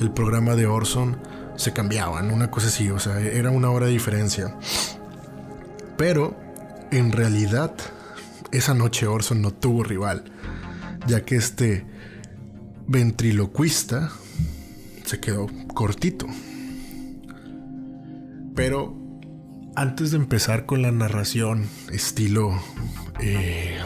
el 0.00 0.10
programa 0.10 0.54
de 0.54 0.66
Orson 0.66 1.16
se 1.56 1.72
cambiaban, 1.72 2.30
una 2.30 2.50
cosa 2.50 2.68
así, 2.68 2.90
o 2.90 2.98
sea, 2.98 3.20
era 3.20 3.50
una 3.50 3.70
hora 3.70 3.86
de 3.86 3.92
diferencia. 3.92 4.56
Pero 5.96 6.36
en 6.90 7.12
realidad 7.12 7.74
esa 8.50 8.74
noche 8.74 9.06
Orson 9.06 9.42
no 9.42 9.52
tuvo 9.52 9.82
rival, 9.82 10.24
ya 11.06 11.24
que 11.24 11.36
este 11.36 11.84
ventriloquista 12.86 14.10
se 15.04 15.20
quedó 15.20 15.46
cortito. 15.74 16.26
Pero 18.54 18.96
antes 19.74 20.12
de 20.12 20.18
empezar 20.18 20.66
con 20.66 20.82
la 20.82 20.92
narración 20.92 21.68
estilo 21.92 22.60
eh, 23.20 23.78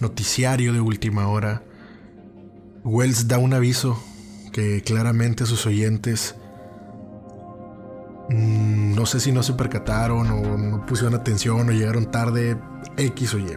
noticiario 0.00 0.72
de 0.72 0.80
última 0.80 1.28
hora, 1.28 1.62
Wells 2.84 3.26
da 3.26 3.38
un 3.38 3.54
aviso 3.54 4.00
que 4.54 4.82
claramente 4.82 5.46
sus 5.46 5.66
oyentes 5.66 6.36
mm, 8.30 8.94
no 8.94 9.04
sé 9.04 9.18
si 9.18 9.32
no 9.32 9.42
se 9.42 9.54
percataron 9.54 10.30
o 10.30 10.56
no 10.56 10.86
pusieron 10.86 11.14
atención 11.14 11.68
o 11.68 11.72
llegaron 11.72 12.10
tarde, 12.10 12.56
X 12.96 13.34
o 13.34 13.38
Y 13.38 13.56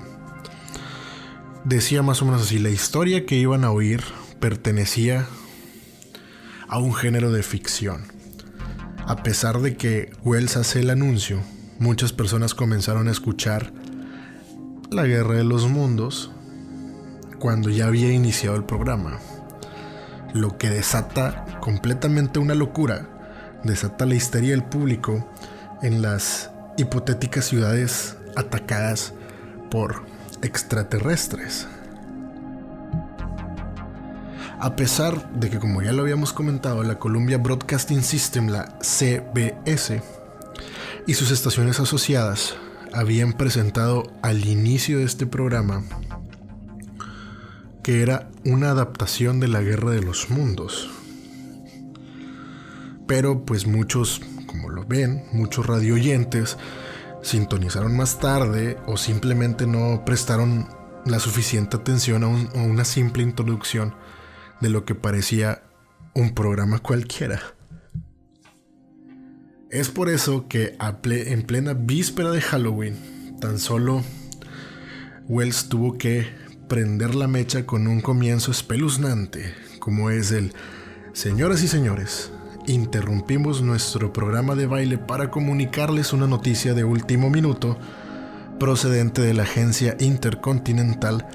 decía 1.68 2.02
más 2.02 2.22
o 2.22 2.26
menos 2.26 2.44
así, 2.44 2.60
la 2.60 2.70
historia 2.70 3.26
que 3.26 3.36
iban 3.36 3.64
a 3.64 3.72
oír 3.72 4.02
pertenecía 4.40 5.28
a 6.70 6.80
un 6.80 6.94
género 6.94 7.32
de 7.32 7.44
ficción. 7.44 8.04
A 9.06 9.18
pesar 9.24 9.60
de 9.60 9.76
que 9.76 10.12
Wells 10.24 10.58
hace 10.58 10.80
el 10.80 10.90
anuncio, 10.90 11.42
muchas 11.78 12.14
personas 12.14 12.54
comenzaron 12.54 13.08
a 13.08 13.12
escuchar 13.12 13.72
la 14.90 15.06
Guerra 15.06 15.36
de 15.36 15.44
los 15.44 15.68
Mundos 15.68 16.32
cuando 17.40 17.70
ya 17.70 17.88
había 17.88 18.12
iniciado 18.12 18.56
el 18.56 18.64
programa. 18.64 19.20
Lo 20.34 20.58
que 20.58 20.70
desata 20.70 21.46
completamente 21.60 22.40
una 22.40 22.56
locura, 22.56 23.08
desata 23.64 24.06
la 24.06 24.16
histeria 24.16 24.52
del 24.52 24.64
público 24.64 25.28
en 25.82 26.02
las 26.02 26.52
hipotéticas 26.78 27.46
ciudades 27.46 28.18
atacadas 28.36 29.14
por 29.70 30.04
extraterrestres. 30.42 31.68
A 34.60 34.76
pesar 34.76 35.32
de 35.34 35.50
que, 35.50 35.60
como 35.60 35.82
ya 35.84 35.92
lo 35.92 36.02
habíamos 36.02 36.34
comentado, 36.34 36.82
la 36.84 36.98
Columbia 36.98 37.38
Broadcasting 37.38 38.02
System, 38.02 38.48
la 38.48 38.78
CBS, 38.82 40.02
y 41.06 41.14
sus 41.14 41.32
estaciones 41.32 41.80
asociadas 41.80 42.56
habían 42.94 43.34
presentado 43.34 44.12
al 44.22 44.46
inicio 44.46 44.98
de 44.98 45.06
este 45.06 45.28
programa 45.28 45.84
que 47.88 48.02
era 48.02 48.30
una 48.44 48.72
adaptación 48.72 49.40
de 49.40 49.48
la 49.48 49.62
Guerra 49.62 49.92
de 49.92 50.02
los 50.02 50.30
Mundos. 50.30 50.90
Pero 53.08 53.46
pues 53.46 53.66
muchos, 53.66 54.20
como 54.46 54.68
lo 54.68 54.84
ven, 54.84 55.24
muchos 55.32 55.66
radioyentes 55.68 56.58
sintonizaron 57.22 57.96
más 57.96 58.20
tarde 58.20 58.78
o 58.88 58.98
simplemente 58.98 59.68
no 59.68 60.04
prestaron 60.04 60.68
la 61.06 61.22
suficiente 61.22 61.78
atención 61.78 62.26
a, 62.26 62.28
una 62.28 62.84
simple 62.84 63.24
introducción 63.24 63.96
de 64.60 64.68
lo 64.68 64.84
que 64.84 64.94
parecía 64.94 65.64
un 66.14 66.36
programa 66.36 66.80
cualquiera. 66.80 67.40
Es 69.70 69.88
por 69.88 70.10
eso 70.10 70.50
que 70.50 70.76
en 70.78 71.44
plena 71.44 71.74
víspera 71.74 72.32
de 72.32 72.42
Halloween, 72.42 73.38
tan 73.40 73.60
solo 73.60 74.04
Wells 75.30 75.70
tuvo 75.70 75.98
que 75.98 76.47
prender 76.68 77.16
la 77.16 77.28
mecha 77.28 77.66
con 77.66 77.88
un 77.88 78.02
comienzo 78.02 78.52
espeluznante, 78.52 79.54
como 79.80 80.10
es 80.10 80.32
el 80.32 80.54
Señoras 81.18 81.64
y 81.64 81.68
señores, 81.68 82.32
interrumpimos 82.68 83.64
nuestro 83.64 84.14
programa 84.14 84.54
de 84.54 84.68
baile 84.68 85.00
para 85.00 85.32
comunicarles 85.32 86.14
una 86.14 86.28
noticia 86.28 86.76
de 86.76 86.84
último 86.84 87.32
minuto 87.32 87.76
procedente 88.60 89.24
de 89.24 89.34
la 89.34 89.42
agencia 89.42 89.98
Intercontinental 90.00 91.26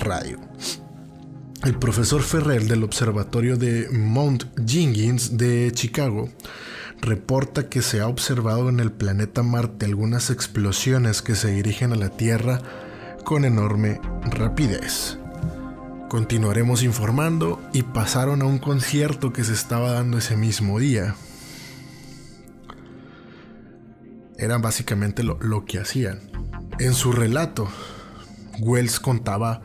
Radio. 0.00 0.40
El 1.62 1.74
profesor 1.78 2.22
Ferrer 2.22 2.64
del 2.64 2.84
Observatorio 2.84 3.58
de 3.58 3.90
Mount 3.90 4.44
Jingins 4.66 5.36
de 5.36 5.72
Chicago 5.74 6.30
reporta 7.02 7.68
que 7.68 7.82
se 7.82 8.00
ha 8.00 8.08
observado 8.08 8.70
en 8.70 8.80
el 8.80 8.92
planeta 8.92 9.42
Marte 9.42 9.84
algunas 9.84 10.30
explosiones 10.30 11.20
que 11.20 11.34
se 11.34 11.50
dirigen 11.50 11.92
a 11.92 11.96
la 11.96 12.08
Tierra 12.08 12.62
con 13.28 13.44
enorme 13.44 14.00
rapidez. 14.22 15.18
Continuaremos 16.08 16.82
informando 16.82 17.60
y 17.74 17.82
pasaron 17.82 18.40
a 18.40 18.46
un 18.46 18.58
concierto 18.58 19.34
que 19.34 19.44
se 19.44 19.52
estaba 19.52 19.92
dando 19.92 20.16
ese 20.16 20.34
mismo 20.34 20.78
día. 20.78 21.14
Era 24.38 24.56
básicamente 24.56 25.24
lo, 25.24 25.38
lo 25.42 25.66
que 25.66 25.78
hacían. 25.78 26.20
En 26.78 26.94
su 26.94 27.12
relato, 27.12 27.68
Wells 28.60 28.98
contaba 28.98 29.60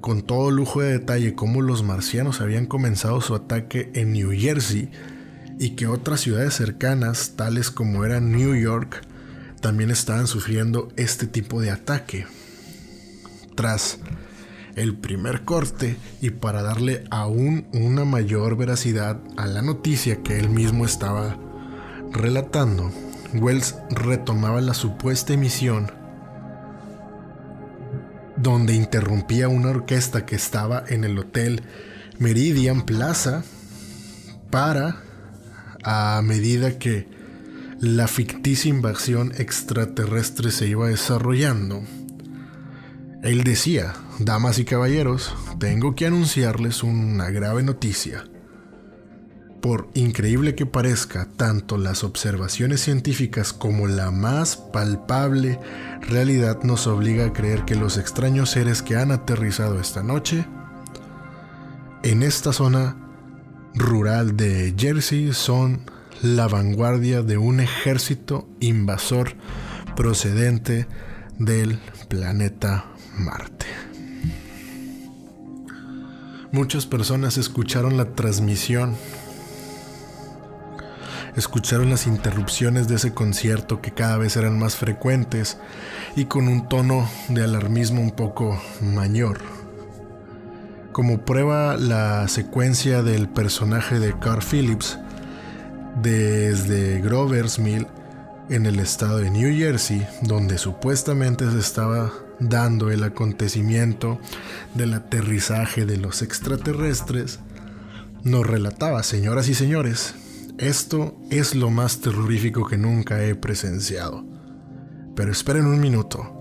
con 0.00 0.22
todo 0.22 0.50
lujo 0.50 0.80
de 0.80 0.98
detalle 0.98 1.36
cómo 1.36 1.62
los 1.62 1.84
marcianos 1.84 2.40
habían 2.40 2.66
comenzado 2.66 3.20
su 3.20 3.36
ataque 3.36 3.92
en 3.94 4.14
New 4.14 4.32
Jersey 4.32 4.90
y 5.60 5.76
que 5.76 5.86
otras 5.86 6.22
ciudades 6.22 6.54
cercanas, 6.54 7.34
tales 7.36 7.70
como 7.70 8.04
era 8.04 8.18
New 8.18 8.56
York, 8.56 9.06
también 9.60 9.92
estaban 9.92 10.26
sufriendo 10.26 10.88
este 10.96 11.28
tipo 11.28 11.60
de 11.60 11.70
ataque. 11.70 12.26
Tras 13.58 13.98
el 14.76 14.94
primer 14.94 15.44
corte 15.44 15.96
y 16.20 16.30
para 16.30 16.62
darle 16.62 17.02
aún 17.10 17.66
una 17.72 18.04
mayor 18.04 18.56
veracidad 18.56 19.18
a 19.36 19.48
la 19.48 19.62
noticia 19.62 20.22
que 20.22 20.38
él 20.38 20.48
mismo 20.48 20.84
estaba 20.84 21.36
relatando, 22.12 22.92
Wells 23.34 23.74
retomaba 23.90 24.60
la 24.60 24.74
supuesta 24.74 25.32
emisión 25.32 25.90
donde 28.36 28.74
interrumpía 28.74 29.48
una 29.48 29.70
orquesta 29.70 30.24
que 30.24 30.36
estaba 30.36 30.84
en 30.86 31.02
el 31.02 31.18
hotel 31.18 31.62
Meridian 32.20 32.82
Plaza 32.82 33.42
para, 34.50 35.02
a 35.82 36.22
medida 36.22 36.78
que 36.78 37.08
la 37.80 38.06
ficticia 38.06 38.68
invasión 38.68 39.32
extraterrestre 39.36 40.52
se 40.52 40.68
iba 40.68 40.86
desarrollando, 40.86 41.82
él 43.22 43.42
decía, 43.42 43.94
damas 44.18 44.58
y 44.58 44.64
caballeros, 44.64 45.34
tengo 45.58 45.94
que 45.94 46.06
anunciarles 46.06 46.82
una 46.82 47.30
grave 47.30 47.62
noticia. 47.62 48.24
Por 49.60 49.88
increíble 49.94 50.54
que 50.54 50.66
parezca, 50.66 51.26
tanto 51.36 51.78
las 51.78 52.04
observaciones 52.04 52.80
científicas 52.80 53.52
como 53.52 53.88
la 53.88 54.12
más 54.12 54.56
palpable 54.56 55.58
realidad 56.00 56.62
nos 56.62 56.86
obliga 56.86 57.26
a 57.26 57.32
creer 57.32 57.64
que 57.64 57.74
los 57.74 57.98
extraños 57.98 58.50
seres 58.50 58.82
que 58.82 58.96
han 58.96 59.10
aterrizado 59.10 59.80
esta 59.80 60.04
noche 60.04 60.46
en 62.04 62.22
esta 62.22 62.52
zona 62.52 62.96
rural 63.74 64.36
de 64.36 64.74
Jersey 64.78 65.32
son 65.32 65.80
la 66.22 66.46
vanguardia 66.46 67.22
de 67.22 67.36
un 67.36 67.58
ejército 67.58 68.48
invasor 68.60 69.34
procedente 69.96 70.86
del 71.38 71.80
planeta 72.08 72.84
Marte. 73.18 73.66
Muchas 76.50 76.86
personas 76.86 77.36
escucharon 77.36 77.98
la 77.98 78.14
transmisión, 78.14 78.96
escucharon 81.36 81.90
las 81.90 82.06
interrupciones 82.06 82.88
de 82.88 82.96
ese 82.96 83.12
concierto 83.12 83.82
que 83.82 83.92
cada 83.92 84.16
vez 84.16 84.36
eran 84.36 84.58
más 84.58 84.76
frecuentes 84.76 85.58
y 86.16 86.24
con 86.24 86.48
un 86.48 86.68
tono 86.68 87.08
de 87.28 87.44
alarmismo 87.44 88.00
un 88.00 88.12
poco 88.12 88.58
mayor. 88.80 89.40
Como 90.92 91.24
prueba 91.24 91.76
la 91.76 92.26
secuencia 92.28 93.02
del 93.02 93.28
personaje 93.28 93.98
de 93.98 94.18
Carl 94.18 94.42
Phillips 94.42 94.98
desde 96.02 97.00
Grover's 97.02 97.58
Mill 97.58 97.86
en 98.48 98.64
el 98.64 98.80
estado 98.80 99.18
de 99.18 99.30
New 99.30 99.54
Jersey, 99.54 100.06
donde 100.22 100.56
supuestamente 100.56 101.50
se 101.50 101.58
estaba 101.58 102.10
dando 102.40 102.90
el 102.90 103.02
acontecimiento 103.02 104.18
del 104.74 104.94
aterrizaje 104.94 105.86
de 105.86 105.96
los 105.96 106.22
extraterrestres, 106.22 107.40
nos 108.22 108.46
relataba, 108.46 109.02
señoras 109.02 109.48
y 109.48 109.54
señores, 109.54 110.14
esto 110.58 111.16
es 111.30 111.54
lo 111.54 111.70
más 111.70 112.00
terrorífico 112.00 112.66
que 112.66 112.78
nunca 112.78 113.22
he 113.22 113.34
presenciado. 113.34 114.24
Pero 115.14 115.30
esperen 115.30 115.66
un 115.66 115.80
minuto. 115.80 116.34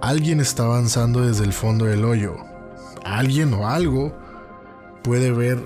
Alguien 0.00 0.40
está 0.40 0.64
avanzando 0.64 1.26
desde 1.26 1.44
el 1.44 1.52
fondo 1.52 1.86
del 1.86 2.04
hoyo. 2.04 2.36
Alguien 3.04 3.54
o 3.54 3.68
algo 3.68 4.16
puede 5.02 5.32
ver, 5.32 5.60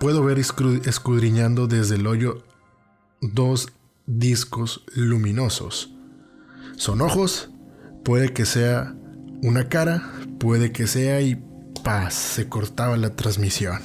puedo 0.00 0.22
ver 0.22 0.38
escudriñando 0.38 1.66
desde 1.66 1.96
el 1.96 2.06
hoyo 2.06 2.44
dos 3.20 3.72
discos 4.06 4.84
luminosos. 4.94 5.94
¿Son 6.76 7.00
ojos? 7.00 7.50
Puede 8.04 8.34
que 8.34 8.44
sea 8.44 8.94
una 9.42 9.68
cara, 9.68 10.02
puede 10.38 10.72
que 10.72 10.86
sea 10.86 11.22
y 11.22 11.42
paz, 11.82 12.14
se 12.14 12.48
cortaba 12.48 12.98
la 12.98 13.10
transmisión. 13.16 13.78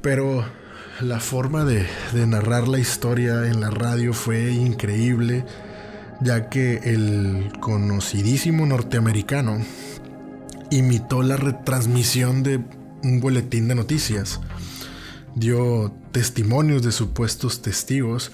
Pero 0.00 0.44
la 1.00 1.20
forma 1.20 1.64
de, 1.64 1.86
de, 2.14 2.26
narrar 2.26 2.66
la 2.66 2.78
historia 2.78 3.46
en 3.46 3.60
la 3.60 3.70
radio 3.70 4.14
fue 4.14 4.52
increíble, 4.52 5.44
ya 6.22 6.48
que 6.48 6.76
el 6.78 7.52
conocidísimo 7.60 8.64
norteamericano 8.64 9.58
imitó 10.70 11.22
la 11.22 11.36
retransmisión 11.36 12.42
de 12.42 12.64
un 13.02 13.20
boletín 13.20 13.68
de 13.68 13.74
noticias, 13.74 14.40
dio 15.34 15.92
testimonios 16.12 16.82
de 16.82 16.92
supuestos 16.92 17.60
testigos 17.60 18.32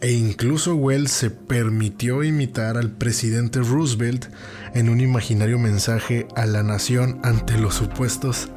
e 0.00 0.12
incluso 0.12 0.74
Wells 0.74 1.10
se 1.10 1.30
permitió 1.30 2.22
imitar 2.22 2.78
al 2.78 2.90
presidente 2.90 3.60
Roosevelt 3.60 4.26
en 4.74 4.88
un 4.88 5.00
imaginario 5.00 5.58
mensaje 5.58 6.26
a 6.36 6.46
la 6.46 6.62
nación 6.62 7.20
ante 7.22 7.58
los 7.58 7.74
supuestos 7.74 8.48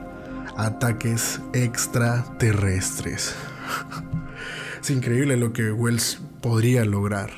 ataques 0.55 1.41
extraterrestres. 1.53 3.35
es 4.81 4.89
increíble 4.89 5.35
lo 5.35 5.51
que 5.51 5.71
Wells 5.71 6.19
podría 6.41 6.85
lograr 6.85 7.29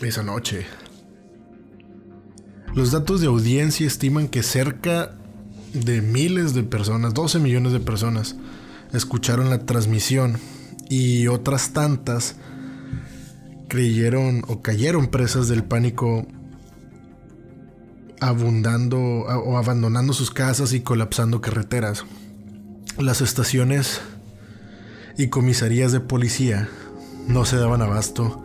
esa 0.00 0.22
noche. 0.22 0.66
Los 2.74 2.90
datos 2.90 3.20
de 3.20 3.26
audiencia 3.26 3.86
estiman 3.86 4.28
que 4.28 4.42
cerca 4.42 5.14
de 5.74 6.00
miles 6.00 6.54
de 6.54 6.62
personas, 6.62 7.12
12 7.14 7.38
millones 7.38 7.72
de 7.72 7.80
personas, 7.80 8.36
escucharon 8.92 9.50
la 9.50 9.66
transmisión 9.66 10.38
y 10.88 11.26
otras 11.26 11.72
tantas 11.72 12.36
creyeron 13.74 14.44
o 14.46 14.62
cayeron 14.62 15.08
presas 15.08 15.48
del 15.48 15.64
pánico 15.64 16.28
abundando 18.20 19.00
o 19.00 19.58
abandonando 19.58 20.12
sus 20.12 20.30
casas 20.30 20.72
y 20.72 20.82
colapsando 20.82 21.40
carreteras. 21.40 22.04
Las 22.98 23.20
estaciones 23.20 24.00
y 25.18 25.26
comisarías 25.26 25.90
de 25.90 25.98
policía 25.98 26.68
no 27.26 27.44
se 27.44 27.56
daban 27.56 27.82
abasto 27.82 28.44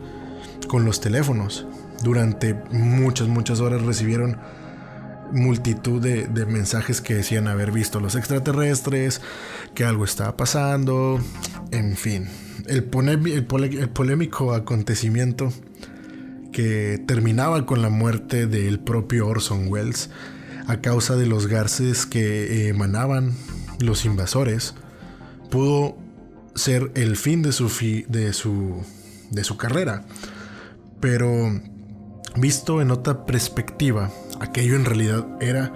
con 0.66 0.84
los 0.84 1.00
teléfonos. 1.00 1.64
Durante 2.02 2.54
muchas, 2.72 3.28
muchas 3.28 3.60
horas 3.60 3.82
recibieron 3.82 4.36
multitud 5.32 6.00
de, 6.00 6.46
mensajes 6.46 7.00
que 7.00 7.14
decían 7.14 7.48
haber 7.48 7.72
visto 7.72 8.00
los 8.00 8.14
extraterrestres, 8.14 9.20
que 9.74 9.84
algo 9.84 10.04
estaba 10.04 10.36
pasando, 10.36 11.20
en 11.70 11.96
fin. 11.96 12.28
El, 12.66 12.84
polémico 12.84 14.52
acontecimiento 14.52 15.52
que 16.52 17.02
terminaba 17.06 17.66
con 17.66 17.82
la 17.82 17.90
muerte 17.90 18.46
del 18.46 18.80
propio 18.80 19.26
Orson 19.28 19.68
Welles 19.68 20.10
a 20.66 20.80
causa 20.80 21.16
de 21.16 21.26
los 21.26 21.46
gases 21.46 22.06
que 22.06 22.68
emanaban 22.68 23.34
los 23.78 24.04
invasores, 24.04 24.74
pudo 25.50 25.96
ser 26.54 26.90
el 26.94 27.16
fin 27.16 27.42
de 27.42 27.52
su 27.52 27.68
de 29.30 29.44
su 29.44 29.56
carrera. 29.56 30.04
Pero 31.00 31.28
visto 32.36 32.82
en 32.82 32.90
otra 32.90 33.24
perspectiva, 33.26 34.10
aquello 34.40 34.76
en 34.76 34.84
realidad 34.84 35.26
era 35.40 35.72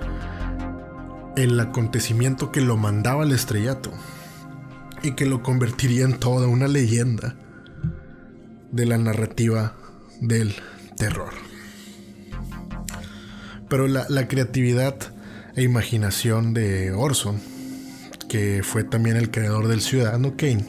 el 1.36 1.58
acontecimiento 1.60 2.52
que 2.52 2.60
lo 2.60 2.76
mandaba 2.76 3.22
al 3.22 3.32
estrellato 3.32 3.92
y 5.02 5.12
que 5.12 5.26
lo 5.26 5.42
convertiría 5.42 6.04
en 6.04 6.18
toda 6.18 6.48
una 6.48 6.68
leyenda 6.68 7.36
de 8.72 8.86
la 8.86 8.98
narrativa 8.98 9.74
del 10.20 10.54
terror. 10.96 11.32
Pero 13.68 13.86
la, 13.88 14.28
creatividad 14.28 14.96
e 15.56 15.62
imaginación 15.62 16.54
de 16.54 16.92
Orson, 16.92 17.40
que 18.28 18.62
fue 18.62 18.84
también 18.84 19.16
el 19.16 19.30
creador 19.30 19.68
del 19.68 19.80
Ciudadano 19.80 20.36
Kane, 20.36 20.64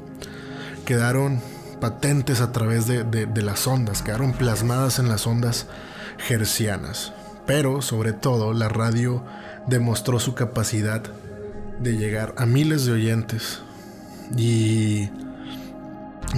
quedaron 0.85 1.41
patentes 1.79 2.41
a 2.41 2.51
través 2.51 2.87
de, 2.87 3.41
las 3.41 3.67
ondas, 3.67 4.01
quedaron 4.01 4.33
plasmadas 4.33 4.99
en 4.99 5.07
las 5.09 5.27
ondas 5.27 5.67
gercianas. 6.17 7.13
Pero 7.45 7.81
sobre 7.81 8.13
todo 8.13 8.53
la 8.53 8.69
radio 8.69 9.23
demostró 9.67 10.19
su 10.19 10.33
capacidad 10.33 11.03
de 11.79 11.97
llegar 11.97 12.33
a 12.37 12.45
miles 12.45 12.85
de 12.85 12.93
oyentes 12.93 13.61
y 14.37 15.09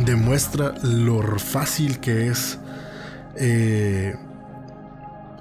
demuestra 0.06 0.74
lo 0.84 1.22
fácil 1.40 2.00
que 2.00 2.28
es 2.28 2.58
eh, 3.36 4.16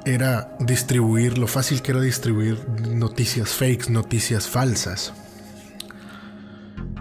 era 0.04 0.56
distribuir, 0.60 1.38
lo 1.38 1.46
fácil 1.46 1.82
que 1.82 1.90
era 1.90 2.00
distribuir 2.00 2.68
noticias 2.88 3.50
fakes, 3.50 3.90
noticias 3.90 4.46
falsas. 4.46 5.12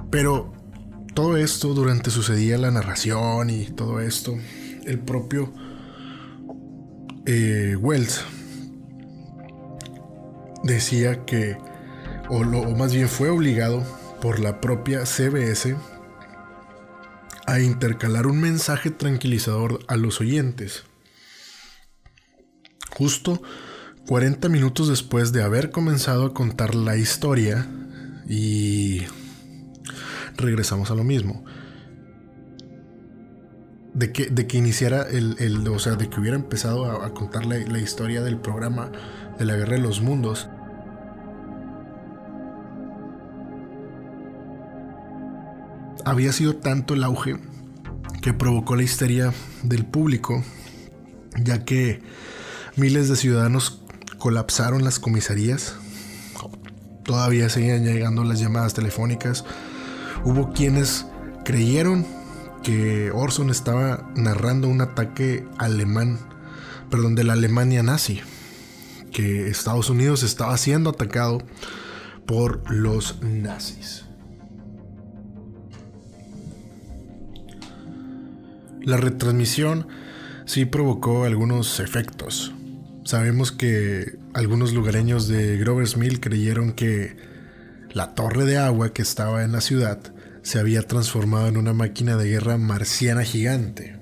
Pero 0.09 0.53
todo 1.13 1.37
esto 1.37 1.73
durante 1.73 2.09
sucedía 2.09 2.57
la 2.57 2.71
narración 2.71 3.49
y 3.49 3.65
todo 3.65 3.99
esto, 3.99 4.35
el 4.85 4.99
propio 4.99 5.53
eh, 7.25 7.75
Wells 7.79 8.23
decía 10.65 11.25
que, 11.25 11.57
o, 12.29 12.39
o 12.39 12.75
más 12.75 12.93
bien 12.93 13.07
fue 13.07 13.29
obligado 13.29 13.83
por 14.21 14.39
la 14.39 14.59
propia 14.59 15.05
CBS 15.05 15.75
a 17.45 17.59
intercalar 17.59 18.25
un 18.27 18.41
mensaje 18.41 18.89
tranquilizador 18.89 19.79
a 19.87 19.97
los 19.97 20.19
oyentes. 20.19 20.83
Justo 22.97 23.41
40 24.07 24.49
minutos 24.49 24.87
después 24.87 25.31
de 25.31 25.43
haber 25.43 25.71
comenzado 25.71 26.25
a 26.25 26.33
contar 26.33 26.75
la 26.75 26.97
historia 26.97 27.67
y 28.27 29.03
regresamos 30.37 30.91
a 30.91 30.95
lo 30.95 31.03
mismo. 31.03 31.45
De 33.93 34.11
que, 34.11 34.25
de 34.25 34.45
que 34.45 34.57
iniciara 34.57 35.03
el, 35.03 35.65
o 35.69 35.79
sea, 35.79 35.95
de 35.95 36.09
que 36.09 36.19
hubiera 36.19 36.35
empezado 36.35 36.85
a, 36.85 37.13
contar 37.13 37.45
la, 37.45 37.57
la 37.59 37.79
historia 37.79 38.21
del 38.21 38.37
programa 38.37 38.91
de 39.37 39.45
la 39.45 39.55
Guerra 39.55 39.73
de 39.73 39.81
los 39.81 40.01
Mundos, 40.01 40.49
había 46.05 46.31
sido 46.31 46.55
tanto 46.55 46.93
el 46.93 47.03
auge 47.03 47.37
que 48.21 48.33
provocó 48.33 48.75
la 48.75 48.83
histeria 48.83 49.33
del 49.63 49.85
público, 49.85 50.43
ya 51.43 51.65
que 51.65 52.01
miles 52.75 53.09
de 53.09 53.15
ciudadanos 53.15 53.81
colapsaron 54.19 54.83
las 54.83 54.99
comisarías, 54.99 55.75
todavía 57.03 57.49
seguían 57.49 57.83
llegando 57.83 58.23
las 58.23 58.39
llamadas 58.39 58.73
telefónicas, 58.73 59.45
hubo 60.23 60.53
quienes 60.53 61.05
creyeron 61.43 62.05
que 62.63 63.11
Orson 63.11 63.49
estaba 63.49 64.09
narrando 64.15 64.67
un 64.67 64.81
ataque 64.81 65.47
alemán, 65.57 66.17
perdón, 66.89 67.15
de 67.15 67.23
la 67.23 67.33
Alemania 67.33 67.83
nazi, 67.83 68.21
que 69.15 69.47
Estados 69.47 69.89
Unidos 69.89 70.23
estaba 70.23 70.57
siendo 70.57 70.89
atacado 70.89 71.37
por 72.25 72.69
los 72.69 73.21
nazis. 73.21 74.03
La 78.81 78.97
retransmisión 78.97 79.87
sí 80.45 80.65
provocó 80.65 81.23
algunos 81.23 81.79
efectos. 81.79 82.53
Sabemos 83.05 83.53
que 83.53 84.17
algunos 84.33 84.73
lugareños 84.73 85.29
de 85.29 85.57
Grover's 85.59 85.95
Mill 85.95 86.19
creyeron 86.19 86.73
que 86.73 87.15
la 87.93 88.15
torre 88.15 88.43
de 88.43 88.57
agua 88.57 88.91
que 88.91 89.01
estaba 89.01 89.45
en 89.45 89.53
la 89.53 89.61
ciudad 89.61 89.99
se 90.41 90.59
había 90.59 90.81
transformado 90.81 91.47
en 91.47 91.55
una 91.55 91.71
máquina 91.71 92.17
de 92.17 92.27
guerra 92.31 92.57
marciana 92.57 93.23
gigante. 93.23 93.95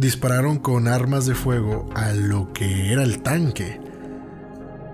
Dispararon 0.00 0.58
con 0.58 0.88
armas 0.88 1.26
de 1.26 1.34
fuego 1.34 1.90
a 1.94 2.12
lo 2.12 2.54
que 2.54 2.90
era 2.90 3.02
el 3.02 3.20
tanque. 3.20 3.78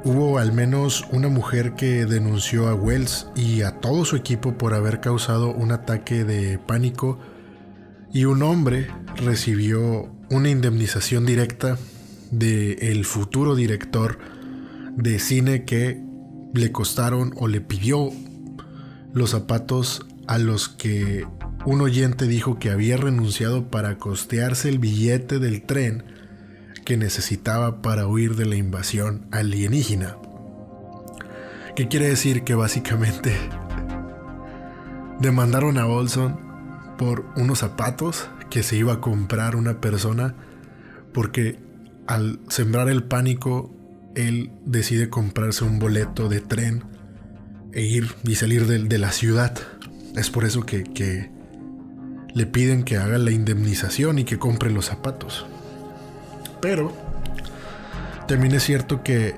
Hubo 0.02 0.38
al 0.38 0.52
menos 0.52 1.06
una 1.12 1.28
mujer 1.28 1.74
que 1.74 2.06
denunció 2.06 2.66
a 2.66 2.74
Wells 2.74 3.28
y 3.36 3.62
a 3.62 3.78
todo 3.78 4.04
su 4.04 4.16
equipo 4.16 4.58
por 4.58 4.74
haber 4.74 5.00
causado 5.00 5.54
un 5.54 5.70
ataque 5.70 6.24
de 6.24 6.58
pánico 6.58 7.20
y 8.12 8.24
un 8.24 8.42
hombre 8.42 8.88
recibió 9.14 10.12
una 10.28 10.50
indemnización 10.50 11.24
directa 11.24 11.78
del 12.32 12.76
el 12.80 13.04
futuro 13.04 13.54
director 13.54 14.18
de 14.96 15.20
cine 15.20 15.64
que 15.64 16.02
le 16.52 16.72
costaron 16.72 17.32
o 17.36 17.46
le 17.46 17.60
pidió 17.60 18.10
los 19.12 19.30
zapatos 19.30 20.04
a 20.26 20.38
los 20.38 20.68
que 20.68 21.24
un 21.66 21.80
oyente 21.80 22.26
dijo 22.26 22.58
que 22.58 22.70
había 22.70 22.96
renunciado 22.96 23.68
para 23.68 23.98
costearse 23.98 24.68
el 24.68 24.78
billete 24.78 25.40
del 25.40 25.62
tren 25.62 26.04
que 26.84 26.96
necesitaba 26.96 27.82
para 27.82 28.06
huir 28.06 28.36
de 28.36 28.46
la 28.46 28.54
invasión 28.54 29.26
alienígena. 29.32 30.16
¿Qué 31.74 31.88
quiere 31.88 32.08
decir? 32.08 32.44
Que 32.44 32.54
básicamente 32.54 33.36
demandaron 35.20 35.76
a 35.76 35.86
Olson 35.86 36.38
por 36.96 37.26
unos 37.36 37.58
zapatos 37.58 38.28
que 38.48 38.62
se 38.62 38.76
iba 38.76 38.94
a 38.94 39.00
comprar 39.00 39.56
una 39.56 39.80
persona 39.80 40.36
porque 41.12 41.58
al 42.06 42.38
sembrar 42.48 42.88
el 42.88 43.02
pánico 43.02 43.74
él 44.14 44.52
decide 44.64 45.10
comprarse 45.10 45.64
un 45.64 45.78
boleto 45.80 46.28
de 46.28 46.40
tren 46.40 46.84
e 47.72 47.82
ir 47.82 48.14
y 48.24 48.36
salir 48.36 48.66
de, 48.66 48.98
la 48.98 49.12
ciudad. 49.12 49.58
Es 50.14 50.30
por 50.30 50.44
eso 50.44 50.62
que, 50.62 50.84
le 52.36 52.44
piden 52.44 52.84
que 52.84 52.98
haga 52.98 53.16
la 53.16 53.30
indemnización 53.30 54.18
y 54.18 54.24
que 54.24 54.38
compre 54.38 54.70
los 54.70 54.84
zapatos. 54.84 55.46
Pero 56.60 56.92
también 58.28 58.54
es 58.54 58.62
cierto 58.62 59.02
que 59.02 59.36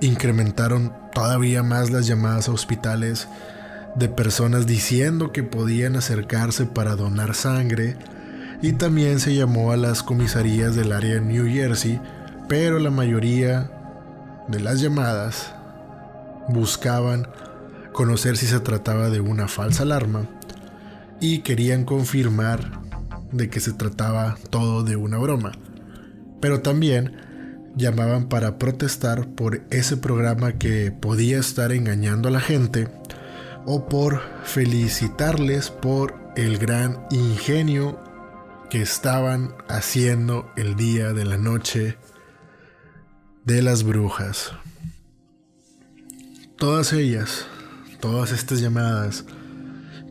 incrementaron 0.00 0.92
todavía 1.14 1.62
más 1.62 1.92
las 1.92 2.08
llamadas 2.08 2.48
a 2.48 2.52
hospitales 2.52 3.28
de 3.94 4.08
personas 4.08 4.66
diciendo 4.66 5.30
que 5.30 5.44
podían 5.44 5.94
acercarse 5.94 6.66
para 6.66 6.96
donar 6.96 7.36
sangre 7.36 7.96
y 8.62 8.72
también 8.72 9.20
se 9.20 9.36
llamó 9.36 9.70
a 9.70 9.76
las 9.76 10.02
comisarías 10.02 10.74
del 10.74 10.90
área 10.90 11.14
de 11.14 11.20
New 11.20 11.46
Jersey, 11.46 12.00
pero 12.48 12.80
la 12.80 12.90
mayoría 12.90 13.70
de 14.48 14.58
las 14.58 14.80
llamadas 14.80 15.54
buscaban 16.48 17.28
conocer 17.92 18.36
si 18.36 18.48
se 18.48 18.58
trataba 18.58 19.08
de 19.08 19.20
una 19.20 19.46
falsa 19.46 19.84
alarma 19.84 20.26
y 21.20 21.40
querían 21.40 21.84
confirmar 21.84 22.80
de 23.32 23.50
que 23.50 23.60
se 23.60 23.72
trataba 23.72 24.36
todo 24.50 24.82
de 24.84 24.96
una 24.96 25.18
broma. 25.18 25.52
Pero 26.40 26.60
también 26.60 27.16
llamaban 27.76 28.28
para 28.28 28.58
protestar 28.58 29.28
por 29.34 29.62
ese 29.70 29.96
programa 29.96 30.52
que 30.52 30.92
podía 30.92 31.38
estar 31.38 31.72
engañando 31.72 32.28
a 32.28 32.32
la 32.32 32.40
gente 32.40 32.88
o 33.66 33.88
por 33.88 34.20
felicitarles 34.44 35.70
por 35.70 36.14
el 36.36 36.58
gran 36.58 37.06
ingenio 37.10 37.98
que 38.70 38.82
estaban 38.82 39.54
haciendo 39.68 40.50
el 40.56 40.76
día 40.76 41.12
de 41.12 41.24
la 41.24 41.38
noche 41.38 41.96
de 43.44 43.62
las 43.62 43.84
brujas. 43.84 44.52
Todas 46.56 46.92
ellas, 46.92 47.46
todas 48.00 48.32
estas 48.32 48.60
llamadas, 48.60 49.24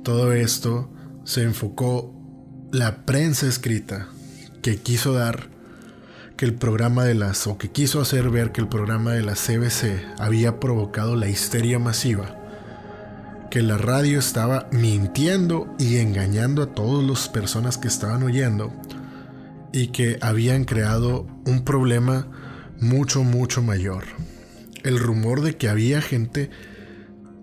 todo 0.04 0.34
esto 0.34 0.93
se 1.24 1.44
enfocó 1.44 2.14
la 2.72 3.06
prensa 3.06 3.48
escrita 3.48 4.08
que 4.62 4.78
quiso 4.78 5.14
dar 5.14 5.50
que 6.38 6.46
el 6.46 6.54
programa 6.54 7.04
de 7.04 7.14
las 7.14 7.46
o 7.48 7.58
que 7.58 7.70
quiso 7.70 8.02
hacer 8.02 8.30
ver 8.30 8.52
que 8.52 8.62
el 8.62 8.68
programa 8.68 9.12
de 9.12 9.22
la 9.22 9.34
CBC 9.34 10.04
había 10.20 10.60
provocado 10.60 11.16
la 11.16 11.28
histeria 11.28 11.80
masiva 11.80 12.44
que 13.54 13.62
la 13.62 13.78
radio 13.78 14.18
estaba 14.18 14.68
mintiendo 14.72 15.76
y 15.78 15.98
engañando 15.98 16.64
a 16.64 16.74
todas 16.74 17.08
las 17.08 17.30
personas 17.30 17.78
que 17.78 17.88
estaban 17.88 18.24
oyendo 18.24 18.74
y 19.72 19.90
que 19.90 20.18
habían 20.22 20.66
creado 20.66 21.28
un 21.46 21.64
problema 21.64 22.26
mucho, 22.80 23.24
mucho 23.24 23.62
mayor. 23.62 24.06
El 24.82 24.98
rumor 24.98 25.42
de 25.42 25.56
que 25.56 25.70
había 25.70 26.02
gente 26.02 26.50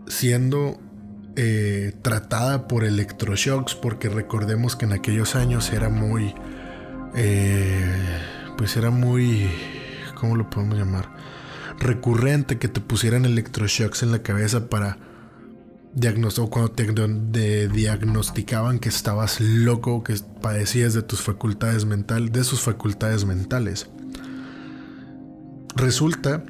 siendo 0.08 0.80
eh, 1.36 1.94
tratada 2.02 2.66
por 2.66 2.84
electroshocks, 2.84 3.74
porque 3.74 4.08
recordemos 4.08 4.76
que 4.76 4.84
en 4.84 4.92
aquellos 4.92 5.36
años 5.36 5.72
era 5.72 5.88
muy, 5.88 6.34
eh, 7.14 8.18
pues 8.56 8.76
era 8.76 8.90
muy, 8.90 9.50
¿cómo 10.14 10.36
lo 10.36 10.50
podemos 10.50 10.78
llamar? 10.78 11.08
Recurrente 11.78 12.58
que 12.58 12.68
te 12.68 12.80
pusieran 12.80 13.24
electroshocks 13.24 14.02
en 14.02 14.12
la 14.12 14.22
cabeza 14.22 14.68
para 14.68 14.98
diagnosticar 15.94 16.50
cuando 16.50 16.72
te 16.72 17.68
diagnosticaban 17.68 18.78
que 18.78 18.88
estabas 18.88 19.40
loco, 19.40 20.04
que 20.04 20.14
padecías 20.40 20.94
de 20.94 21.02
tus 21.02 21.20
facultades 21.20 21.84
mentales, 21.84 22.32
de 22.32 22.44
sus 22.44 22.60
facultades 22.60 23.24
mentales. 23.24 23.88
Resulta 25.76 26.44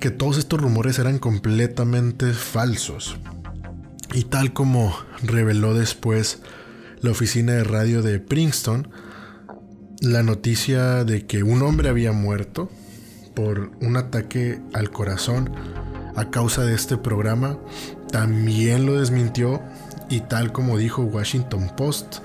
que 0.00 0.10
todos 0.10 0.38
estos 0.38 0.60
rumores 0.60 0.98
eran 0.98 1.18
completamente 1.18 2.32
falsos. 2.32 3.18
Y 4.14 4.24
tal 4.24 4.52
como 4.52 4.96
reveló 5.22 5.74
después 5.74 6.40
la 7.00 7.10
oficina 7.10 7.52
de 7.52 7.64
radio 7.64 8.02
de 8.02 8.20
Princeton, 8.20 8.88
la 10.00 10.22
noticia 10.22 11.04
de 11.04 11.26
que 11.26 11.42
un 11.42 11.62
hombre 11.62 11.88
había 11.88 12.12
muerto 12.12 12.70
por 13.34 13.72
un 13.80 13.96
ataque 13.96 14.60
al 14.72 14.90
corazón 14.90 15.50
a 16.16 16.30
causa 16.30 16.64
de 16.64 16.74
este 16.74 16.96
programa 16.96 17.58
también 18.10 18.86
lo 18.86 18.98
desmintió 18.98 19.62
y 20.08 20.20
tal 20.20 20.52
como 20.52 20.78
dijo 20.78 21.02
Washington 21.02 21.70
Post, 21.76 22.18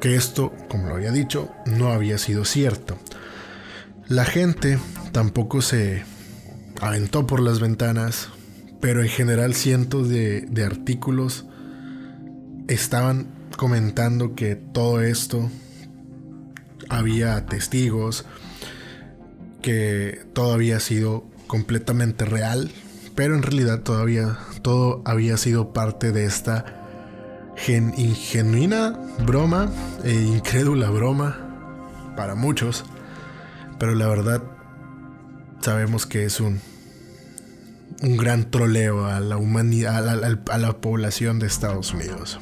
que 0.00 0.16
esto, 0.16 0.52
como 0.68 0.88
lo 0.88 0.96
había 0.96 1.12
dicho, 1.12 1.50
no 1.66 1.92
había 1.92 2.18
sido 2.18 2.44
cierto. 2.44 2.98
La 4.08 4.24
gente 4.24 4.78
tampoco 5.12 5.62
se 5.62 6.04
aventó 6.80 7.26
por 7.26 7.40
las 7.40 7.60
ventanas, 7.60 8.28
pero 8.80 9.02
en 9.02 9.08
general 9.08 9.54
cientos 9.54 10.08
de, 10.08 10.48
artículos 10.64 11.46
estaban 12.68 13.28
comentando 13.56 14.34
que 14.34 14.56
todo 14.56 15.00
esto 15.02 15.50
había 16.88 17.46
testigos, 17.46 18.26
que 19.62 20.20
todo 20.32 20.52
había 20.52 20.80
sido 20.80 21.24
completamente 21.46 22.24
real, 22.24 22.70
pero 23.14 23.34
en 23.34 23.42
realidad 23.42 23.82
todavía 23.82 24.38
todo 24.62 25.02
había 25.04 25.36
sido 25.36 25.72
parte 25.72 26.12
de 26.12 26.24
esta 26.24 26.82
genuina 27.56 28.98
broma 29.24 29.70
e 30.04 30.12
incrédula 30.12 30.90
broma 30.90 32.14
para 32.16 32.34
muchos, 32.34 32.84
pero 33.78 33.94
la 33.94 34.06
verdad 34.08 34.42
sabemos 35.60 36.06
que 36.06 36.24
es 36.24 36.40
un, 36.40 36.60
un 38.02 38.16
gran 38.16 38.50
troleo 38.50 39.06
a 39.06 39.20
la 39.20 39.36
humanidad, 39.36 40.08
a 40.08 40.58
la, 40.58 40.80
población 40.80 41.38
de 41.38 41.46
Estados 41.46 41.92
Unidos. 41.92 42.38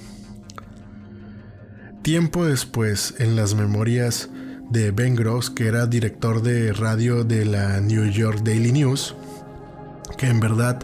Tiempo 2.02 2.44
después, 2.44 3.14
en 3.18 3.36
las 3.36 3.54
memorias 3.54 4.28
de 4.70 4.90
Ben 4.90 5.14
Gross, 5.14 5.50
que 5.50 5.66
era 5.66 5.86
director 5.86 6.42
de 6.42 6.72
radio 6.72 7.24
de 7.24 7.44
la 7.44 7.80
New 7.80 8.04
York 8.10 8.40
Daily 8.42 8.72
News, 8.72 9.14
que 10.18 10.26
en 10.26 10.40
verdad 10.40 10.80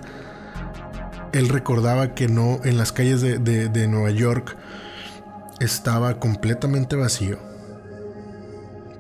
él 1.32 1.48
recordaba 1.48 2.14
que 2.14 2.28
no 2.28 2.60
en 2.64 2.78
las 2.78 2.92
calles 2.92 3.20
de, 3.20 3.38
de 3.38 3.88
Nueva 3.88 4.10
York 4.10 4.56
estaba 5.60 6.18
completamente 6.18 6.96
vacío. 6.96 7.38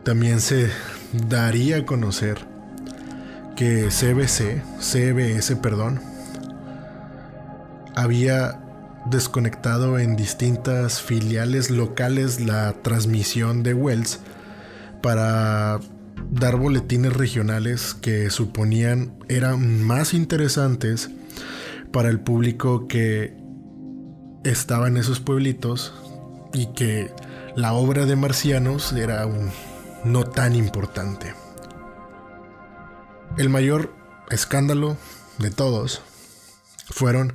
También 0.04 0.40
se 0.40 0.70
daría 1.12 1.78
a 1.78 1.86
conocer 1.86 2.49
que 3.60 3.90
CBC, 3.90 4.62
CBS, 4.80 5.54
perdón, 5.56 6.00
había 7.94 8.58
desconectado 9.04 9.98
en 9.98 10.16
distintas 10.16 11.02
filiales 11.02 11.68
locales 11.68 12.40
la 12.40 12.72
transmisión 12.80 13.62
de 13.62 13.74
Wells 13.74 14.20
para 15.02 15.78
dar 16.30 16.56
boletines 16.56 17.12
regionales 17.12 17.92
que 17.92 18.30
suponían 18.30 19.12
eran 19.28 19.84
más 19.84 20.14
interesantes 20.14 21.10
para 21.92 22.08
el 22.08 22.18
público 22.18 22.88
que 22.88 23.36
estaba 24.42 24.88
en 24.88 24.96
esos 24.96 25.20
pueblitos 25.20 25.92
y 26.54 26.72
que 26.72 27.10
la 27.56 27.74
obra 27.74 28.06
de 28.06 28.16
Marcianos 28.16 28.94
era 28.94 29.28
no 30.06 30.24
tan 30.24 30.54
importante. 30.54 31.34
El 33.40 33.48
mayor 33.48 33.90
escándalo 34.30 34.98
de 35.38 35.50
todos 35.50 36.02
fueron 36.90 37.32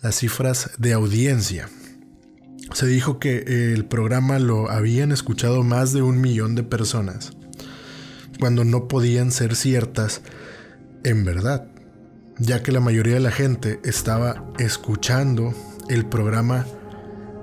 las 0.00 0.14
cifras 0.14 0.70
de 0.78 0.92
audiencia. 0.92 1.68
Se 2.72 2.86
dijo 2.86 3.18
que 3.18 3.72
el 3.74 3.84
programa 3.84 4.38
lo 4.38 4.70
habían 4.70 5.10
escuchado 5.10 5.64
más 5.64 5.92
de 5.92 6.00
un 6.00 6.20
millón 6.20 6.54
de 6.54 6.62
personas, 6.62 7.32
cuando 8.38 8.64
no 8.64 8.86
podían 8.86 9.32
ser 9.32 9.56
ciertas 9.56 10.22
en 11.02 11.24
verdad, 11.24 11.66
ya 12.38 12.62
que 12.62 12.70
la 12.70 12.78
mayoría 12.78 13.14
de 13.14 13.20
la 13.20 13.32
gente 13.32 13.80
estaba 13.82 14.44
escuchando 14.60 15.52
el 15.88 16.06
programa 16.06 16.66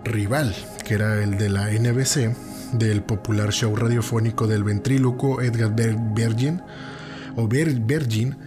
rival, 0.06 0.56
que 0.86 0.94
era 0.94 1.22
el 1.22 1.38
de 1.38 1.50
la 1.50 1.70
NBC, 1.70 2.34
del 2.72 3.04
popular 3.04 3.52
show 3.52 3.76
radiofónico 3.76 4.48
del 4.48 4.64
ventríloco 4.64 5.42
Edgar 5.42 5.76
Virgin, 6.16 6.62
o 7.40 7.48
Virgin 7.48 8.38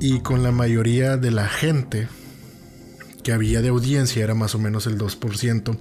y 0.00 0.20
con 0.20 0.42
la 0.42 0.52
mayoría 0.52 1.16
de 1.16 1.30
la 1.30 1.48
gente 1.48 2.08
que 3.22 3.32
había 3.32 3.60
de 3.60 3.68
audiencia 3.68 4.22
era 4.22 4.34
más 4.34 4.54
o 4.54 4.58
menos 4.58 4.86
el 4.86 4.98
2% 4.98 5.76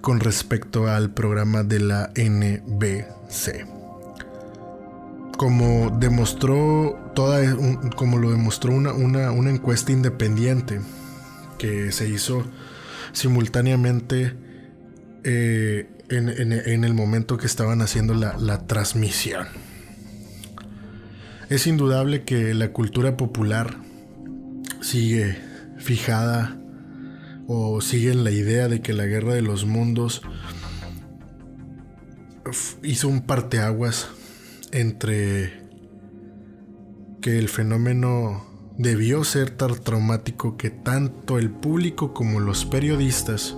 con 0.00 0.20
respecto 0.20 0.88
al 0.88 1.10
programa 1.10 1.62
de 1.62 1.80
la 1.80 2.10
NBC. 2.16 3.66
Como 5.36 5.96
demostró 5.98 7.12
toda, 7.14 7.40
como 7.96 8.18
lo 8.18 8.30
demostró 8.30 8.72
una, 8.72 8.92
una, 8.92 9.50
encuesta 9.50 9.92
independiente 9.92 10.80
que 11.58 11.92
se 11.92 12.08
hizo 12.08 12.44
simultáneamente 13.12 14.34
eh, 15.24 15.88
en, 16.08 16.84
el 16.84 16.94
momento 16.94 17.36
que 17.36 17.46
estaban 17.46 17.82
haciendo 17.82 18.14
la, 18.14 18.36
la 18.38 18.66
transmisión. 18.66 19.46
Es 21.48 21.68
indudable 21.68 22.24
que 22.24 22.54
la 22.54 22.72
cultura 22.72 23.16
popular 23.16 23.76
sigue 24.80 25.38
fijada 25.78 26.58
o 27.46 27.80
sigue 27.80 28.10
en 28.10 28.24
la 28.24 28.32
idea 28.32 28.66
de 28.66 28.80
que 28.80 28.92
la 28.92 29.06
guerra 29.06 29.34
de 29.34 29.42
los 29.42 29.64
mundos 29.64 30.22
hizo 32.82 33.06
un 33.06 33.20
parteaguas 33.20 34.08
entre 34.72 35.62
que 37.20 37.38
el 37.38 37.48
fenómeno 37.48 38.44
debió 38.76 39.22
ser 39.22 39.50
tan 39.50 39.76
traumático 39.76 40.56
que 40.56 40.70
tanto 40.70 41.38
el 41.38 41.50
público 41.50 42.12
como 42.12 42.40
los 42.40 42.64
periodistas 42.64 43.56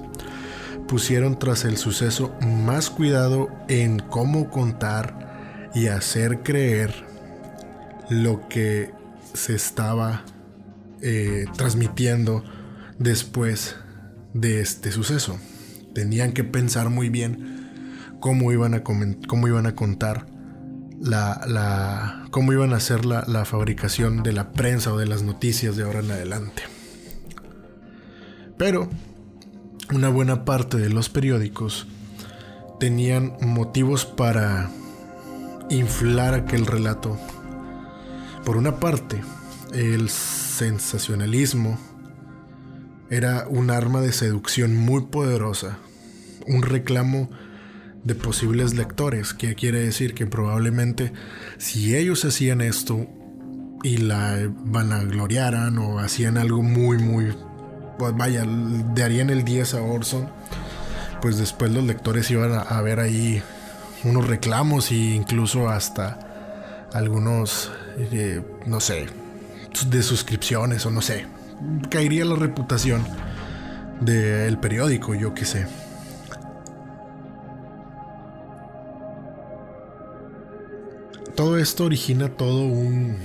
pusieron 0.86 1.38
tras 1.38 1.64
el 1.64 1.78
suceso 1.78 2.34
más 2.42 2.90
cuidado 2.90 3.48
en 3.68 3.98
cómo 3.98 4.50
contar 4.50 5.70
y 5.74 5.86
hacer 5.86 6.42
creer 6.42 7.07
lo 8.10 8.48
que 8.48 8.90
se 9.34 9.54
estaba 9.54 10.24
eh, 11.00 11.46
transmitiendo 11.56 12.42
después 12.98 13.76
de 14.34 14.60
este 14.60 14.92
suceso. 14.92 15.38
Tenían 15.94 16.32
que 16.32 16.44
pensar 16.44 16.90
muy 16.90 17.08
bien 17.08 18.16
cómo 18.20 18.52
iban 18.52 18.74
a, 18.74 18.82
cómo 18.82 19.48
iban 19.48 19.66
a 19.66 19.74
contar 19.74 20.26
la, 21.00 22.26
cómo 22.30 22.52
iban 22.52 22.72
a 22.72 22.76
hacer 22.76 23.04
la 23.04 23.44
fabricación 23.44 24.22
de 24.22 24.32
la 24.32 24.52
prensa 24.52 24.92
o 24.92 24.98
de 24.98 25.06
las 25.06 25.22
noticias 25.22 25.76
de 25.76 25.84
ahora 25.84 26.00
en 26.00 26.10
adelante. 26.10 26.62
Pero 28.56 28.90
una 29.94 30.08
buena 30.08 30.44
parte 30.44 30.76
de 30.76 30.90
los 30.90 31.08
periódicos 31.08 31.86
tenían 32.80 33.34
motivos 33.40 34.04
para 34.04 34.70
inflar 35.70 36.34
aquel 36.34 36.66
relato 36.66 37.16
por 38.44 38.56
una 38.56 38.80
parte, 38.80 39.20
el 39.72 40.08
sensacionalismo 40.08 41.78
era 43.10 43.46
un 43.48 43.70
arma 43.70 44.00
de 44.00 44.12
seducción 44.12 44.76
muy 44.76 45.06
poderosa, 45.06 45.78
un 46.46 46.62
reclamo 46.62 47.30
de 48.04 48.14
posibles 48.14 48.74
lectores, 48.74 49.34
que 49.34 49.54
quiere 49.54 49.80
decir 49.80 50.14
que 50.14 50.26
probablemente 50.26 51.12
si 51.58 51.96
ellos 51.96 52.24
hacían 52.24 52.60
esto 52.60 53.06
y 53.82 53.98
la 53.98 54.50
vanagloriaran 54.64 55.78
o 55.78 55.98
hacían 55.98 56.38
algo 56.38 56.62
muy, 56.62 56.98
muy, 56.98 57.34
pues 57.98 58.16
vaya, 58.16 58.44
darían 58.94 59.30
el 59.30 59.44
10 59.44 59.74
a 59.74 59.82
Orson, 59.82 60.28
pues 61.20 61.38
después 61.38 61.70
los 61.72 61.84
lectores 61.84 62.30
iban 62.30 62.52
a, 62.52 62.80
ver 62.82 63.00
ahí 63.00 63.42
unos 64.04 64.26
reclamos 64.26 64.90
e 64.90 64.94
incluso 64.94 65.68
hasta 65.68 66.88
algunos 66.92 67.70
no 68.66 68.80
sé, 68.80 69.06
de 69.86 70.02
suscripciones 70.02 70.86
o 70.86 70.90
no 70.90 71.02
sé, 71.02 71.26
caería 71.90 72.24
la 72.24 72.36
reputación 72.36 73.04
del 74.00 74.58
periódico, 74.58 75.14
yo 75.14 75.34
qué 75.34 75.44
sé. 75.44 75.66
Todo 81.34 81.58
esto 81.58 81.84
origina 81.84 82.30
todo 82.30 82.62
un, 82.62 83.16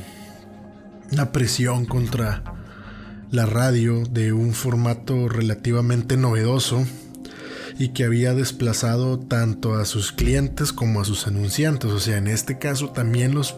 una 1.12 1.32
presión 1.32 1.86
contra 1.86 2.44
la 3.32 3.48
radio 3.48 4.04
de 4.04 4.34
un 4.34 4.54
formato 4.54 5.28
relativamente 5.28 6.18
novedoso 6.18 6.86
y 7.80 7.90
que 7.90 8.04
había 8.04 8.36
desplazado 8.36 9.18
tanto 9.18 9.74
a 9.74 9.86
sus 9.86 10.12
clientes 10.12 10.72
como 10.72 11.02
a 11.02 11.06
sus 11.06 11.26
anunciantes. 11.26 11.90
O 11.90 12.00
sea, 12.00 12.18
en 12.18 12.28
este 12.28 12.60
caso 12.60 12.90
también 12.90 13.34
los, 13.34 13.56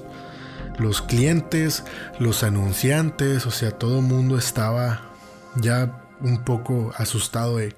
los 0.79 1.01
clientes, 1.01 1.83
los 2.19 2.43
anunciantes, 2.43 3.45
o 3.45 3.51
sea, 3.51 3.71
todo 3.71 3.99
el 3.99 4.05
mundo 4.05 4.37
estaba 4.37 5.11
ya 5.55 6.01
un 6.21 6.43
poco 6.43 6.93
asustado 6.97 7.57
de 7.57 7.75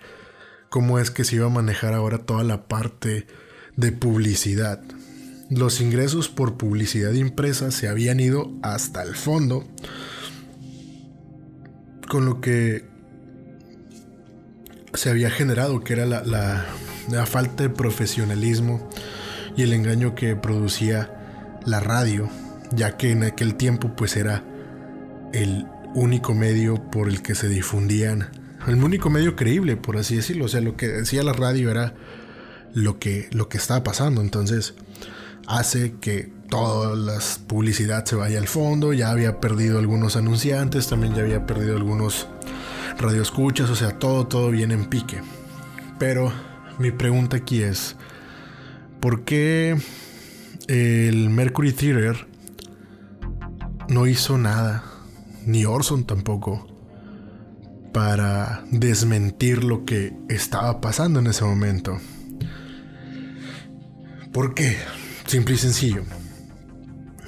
cómo 0.69 0.99
es 0.99 1.11
que 1.11 1.23
se 1.23 1.37
iba 1.37 1.47
a 1.47 1.49
manejar 1.49 1.93
ahora 1.93 2.19
toda 2.19 2.43
la 2.43 2.67
parte 2.67 3.27
de 3.75 3.91
publicidad. 3.91 4.81
Los 5.49 5.79
ingresos 5.79 6.27
por 6.27 6.57
publicidad 6.57 7.13
impresa 7.13 7.71
se 7.71 7.87
habían 7.87 8.19
ido 8.19 8.51
hasta 8.61 9.03
el 9.03 9.15
fondo, 9.15 9.65
con 12.09 12.25
lo 12.25 12.41
que 12.41 12.85
se 14.93 15.09
había 15.09 15.29
generado, 15.29 15.81
que 15.83 15.93
era 15.93 16.05
la, 16.05 16.23
la, 16.23 17.25
falta 17.25 17.63
de 17.63 17.69
profesionalismo 17.69 18.89
y 19.55 19.63
el 19.63 19.73
engaño 19.73 20.15
que 20.15 20.35
producía 20.35 21.59
la 21.65 21.79
radio, 21.79 22.29
ya 22.71 22.97
que 22.97 23.11
en 23.11 23.23
aquel 23.23 23.55
tiempo 23.55 23.95
pues 23.95 24.15
era 24.17 24.43
el 25.33 25.65
único 25.95 26.33
medio 26.33 26.75
por 26.91 27.09
el 27.09 27.21
que 27.21 27.35
se 27.35 27.49
difundían, 27.49 28.29
el 28.67 28.83
único 28.83 29.09
medio 29.09 29.35
creíble, 29.35 29.77
por 29.77 29.97
así 29.97 30.15
decirlo, 30.15 30.45
o 30.45 30.47
sea, 30.47 30.61
lo 30.61 30.75
que 30.75 30.87
decía 30.87 31.23
la 31.23 31.33
radio 31.33 31.71
era 31.71 31.93
lo 32.73 32.99
que, 32.99 33.29
lo 33.31 33.49
que 33.49 33.57
estaba 33.57 33.83
pasando, 33.83 34.21
entonces 34.21 34.75
hace 35.47 35.95
que 36.01 36.29
toda 36.49 36.95
la 36.95 37.19
publicidad 37.47 38.05
se 38.05 38.15
vaya 38.15 38.39
al 38.39 38.47
fondo, 38.47 38.93
ya 38.93 39.09
había 39.09 39.39
perdido 39.39 39.79
algunos 39.79 40.15
anunciantes, 40.15 40.87
también 40.87 41.15
ya 41.15 41.23
había 41.23 41.45
perdido 41.45 41.77
algunos 41.77 42.27
radioescuchas, 42.97 43.69
o 43.69 43.75
sea, 43.75 43.97
todo, 43.99 44.27
todo 44.27 44.51
viene 44.51 44.73
en 44.73 44.85
pique. 44.85 45.21
Pero 45.99 46.31
mi 46.79 46.91
pregunta 46.91 47.37
aquí 47.37 47.61
es, 47.61 47.95
¿por 48.99 49.23
qué 49.23 49.77
el 50.67 51.29
Mercury 51.29 51.71
Theater 51.71 52.27
no 53.89 54.07
hizo 54.07 54.37
nada, 54.37 54.83
ni 55.45 55.65
Orson 55.65 56.05
tampoco, 56.05 56.67
para 57.93 58.63
desmentir 58.71 59.63
lo 59.63 59.85
que 59.85 60.13
estaba 60.29 60.81
pasando 60.81 61.19
en 61.19 61.27
ese 61.27 61.45
momento? 61.45 61.97
¿Por 64.31 64.53
qué? 64.53 64.77
Simple 65.25 65.55
y 65.55 65.57
sencillo. 65.57 66.03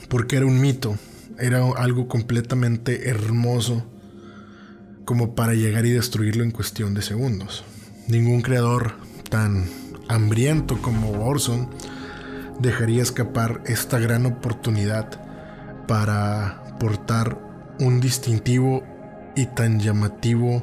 Porque 0.10 0.36
era 0.38 0.46
un 0.46 0.60
mito, 0.60 0.98
era 1.40 1.66
algo 1.78 2.08
completamente 2.08 3.10
hermoso 3.10 3.86
como 5.06 5.34
para 5.34 5.54
llegar 5.54 5.86
y 5.86 5.92
destruirlo 5.92 6.44
en 6.44 6.52
cuestión 6.52 6.94
de 6.94 7.02
segundos. 7.02 7.64
Ningún 8.08 8.42
creador 8.42 8.94
tan 9.30 9.66
hambriento 10.08 10.82
como 10.82 11.26
Orson 11.26 11.70
dejaría 12.60 13.02
escapar 13.02 13.64
esta 13.66 14.00
gran 14.00 14.26
oportunidad 14.26 15.29
para 15.90 16.76
portar 16.80 17.36
un 17.80 18.00
distintivo 18.00 18.84
y 19.36 19.48
tan 19.48 19.80
llamativo 19.80 20.62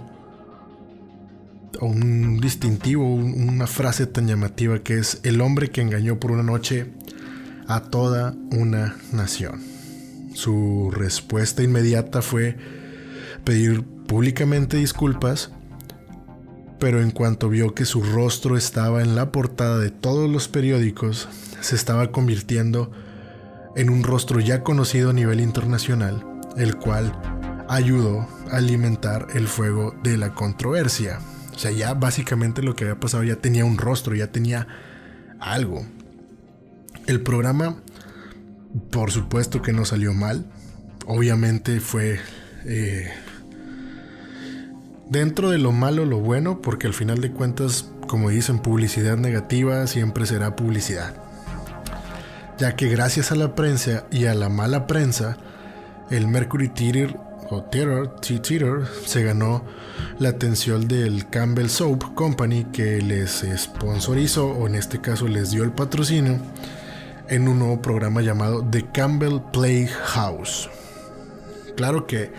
o 1.80 1.86
un 1.86 2.38
distintivo, 2.38 3.12
una 3.12 3.66
frase 3.66 4.06
tan 4.06 4.28
llamativa 4.28 4.78
que 4.78 4.98
es 4.98 5.18
el 5.24 5.40
hombre 5.40 5.70
que 5.72 5.80
engañó 5.80 6.20
por 6.20 6.30
una 6.30 6.44
noche 6.44 6.92
a 7.66 7.80
toda 7.80 8.36
una 8.52 8.94
nación. 9.10 9.60
Su 10.32 10.92
respuesta 10.92 11.64
inmediata 11.64 12.22
fue 12.22 12.56
pedir 13.42 13.82
públicamente 13.82 14.76
disculpas, 14.76 15.50
pero 16.78 17.02
en 17.02 17.10
cuanto 17.10 17.48
vio 17.48 17.74
que 17.74 17.84
su 17.84 18.00
rostro 18.00 18.56
estaba 18.56 19.02
en 19.02 19.16
la 19.16 19.32
portada 19.32 19.80
de 19.80 19.90
todos 19.90 20.30
los 20.30 20.46
periódicos, 20.46 21.28
se 21.60 21.74
estaba 21.74 22.12
convirtiendo 22.12 22.92
en 22.92 23.05
un 23.90 24.02
rostro 24.02 24.40
ya 24.40 24.62
conocido 24.62 25.10
a 25.10 25.12
nivel 25.12 25.40
internacional, 25.40 26.24
el 26.56 26.76
cual 26.76 27.12
ayudó 27.68 28.26
a 28.50 28.56
alimentar 28.56 29.28
el 29.34 29.48
fuego 29.48 29.94
de 30.02 30.16
la 30.16 30.34
controversia. 30.34 31.18
O 31.54 31.58
sea, 31.58 31.70
ya 31.70 31.94
básicamente 31.94 32.62
lo 32.62 32.74
que 32.74 32.84
había 32.84 33.00
pasado 33.00 33.22
ya 33.24 33.36
tenía 33.36 33.64
un 33.64 33.78
rostro, 33.78 34.14
ya 34.14 34.32
tenía 34.32 34.66
algo. 35.40 35.86
El 37.06 37.20
programa, 37.22 37.76
por 38.90 39.10
supuesto 39.10 39.62
que 39.62 39.72
no 39.72 39.84
salió 39.84 40.12
mal. 40.12 40.46
Obviamente 41.06 41.80
fue 41.80 42.18
eh, 42.64 43.10
Dentro 45.08 45.50
de 45.50 45.58
lo 45.58 45.70
malo, 45.70 46.04
lo 46.04 46.18
bueno, 46.18 46.60
porque 46.60 46.88
al 46.88 46.92
final 46.92 47.20
de 47.20 47.30
cuentas, 47.30 47.88
como 48.08 48.30
dicen, 48.30 48.58
publicidad 48.58 49.16
negativa 49.16 49.86
siempre 49.86 50.26
será 50.26 50.56
publicidad. 50.56 51.14
Ya 52.58 52.74
que 52.74 52.88
gracias 52.88 53.32
a 53.32 53.34
la 53.34 53.54
prensa 53.54 54.06
y 54.10 54.24
a 54.24 54.34
la 54.34 54.48
mala 54.48 54.86
prensa, 54.86 55.36
el 56.10 56.26
Mercury 56.26 56.68
Theater 56.68 57.14
o 57.50 57.62
Theater, 57.64 58.86
se 59.04 59.22
ganó 59.22 59.62
la 60.18 60.30
atención 60.30 60.88
del 60.88 61.28
Campbell 61.28 61.68
Soap 61.68 62.14
Company 62.14 62.64
que 62.72 63.02
les 63.02 63.44
sponsorizó, 63.56 64.48
o 64.48 64.66
en 64.66 64.74
este 64.74 65.02
caso 65.02 65.28
les 65.28 65.50
dio 65.50 65.64
el 65.64 65.72
patrocinio, 65.72 66.38
en 67.28 67.46
un 67.46 67.58
nuevo 67.58 67.82
programa 67.82 68.22
llamado 68.22 68.64
The 68.70 68.86
Campbell 68.90 69.40
Playhouse. 69.52 70.70
Claro 71.76 72.06
que 72.06 72.32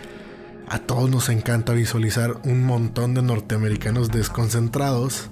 a 0.68 0.80
todos 0.80 1.08
nos 1.08 1.28
encanta 1.28 1.72
visualizar 1.74 2.40
un 2.42 2.64
montón 2.64 3.14
de 3.14 3.22
norteamericanos 3.22 4.10
desconcentrados 4.10 5.30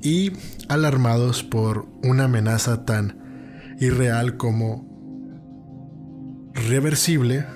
y 0.00 0.32
alarmados 0.68 1.42
por 1.42 1.86
una 2.02 2.24
amenaza 2.24 2.84
tan 2.84 3.19
irreal 3.80 4.36
como 4.36 4.86
reversible, 6.54 7.46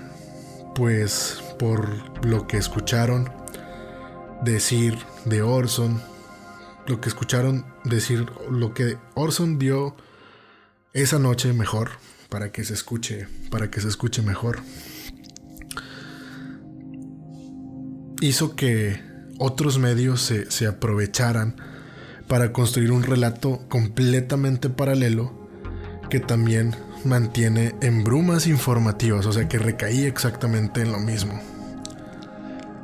pues 0.75 1.43
por 1.59 2.27
lo 2.27 2.47
que 2.47 2.57
escucharon 2.57 3.31
decir 4.43 4.99
de 5.25 5.43
Orson, 5.43 6.03
lo 6.87 7.01
que 7.01 7.09
escucharon 7.09 7.65
decir, 7.85 8.27
lo 8.51 8.75
que 8.75 8.99
Orson 9.15 9.59
dio 9.59 9.95
esa 10.93 11.19
noche 11.19 11.53
mejor, 11.53 11.91
para 12.29 12.51
que 12.51 12.65
se 12.65 12.75
escuche, 12.75 13.29
para 13.51 13.71
que 13.71 13.81
se 13.81 13.89
escuche 13.89 14.23
mejor. 14.23 14.59
hizo 18.21 18.57
que 18.57 19.03
otros 19.39 19.79
medios 19.79 20.33
se, 20.49 20.67
aprovecharan 20.67 21.57
para 22.27 22.53
construir 22.53 22.91
un 22.91 23.03
relato 23.03 23.69
completamente 23.69 24.71
paralelo 24.71 25.44
que 26.11 26.21
también 26.21 26.75
mantiene 27.05 27.75
en 27.81 28.05
brumas 28.05 28.47
informativas, 28.47 29.27
o 29.27 29.33
sea 29.33 29.49
que 29.49 29.59
recaía 29.59 30.09
exactamente 30.09 30.83
en 30.83 30.93
lo 30.93 31.01
mismo. 31.01 31.41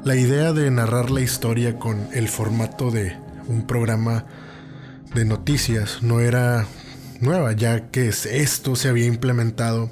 La 0.04 0.16
idea 0.16 0.52
de 0.52 0.70
narrar 0.70 1.10
la 1.10 1.20
historia 1.20 1.78
con 1.78 2.08
el 2.12 2.28
formato 2.28 2.90
de 2.90 3.16
un 3.48 3.66
programa 3.66 4.24
de 5.14 5.24
noticias 5.24 6.02
no 6.02 6.20
era 6.20 6.66
nueva, 7.20 7.52
ya 7.52 7.90
que 7.90 8.08
esto 8.08 8.76
se 8.76 8.88
había 8.88 9.06
implementado 9.06 9.90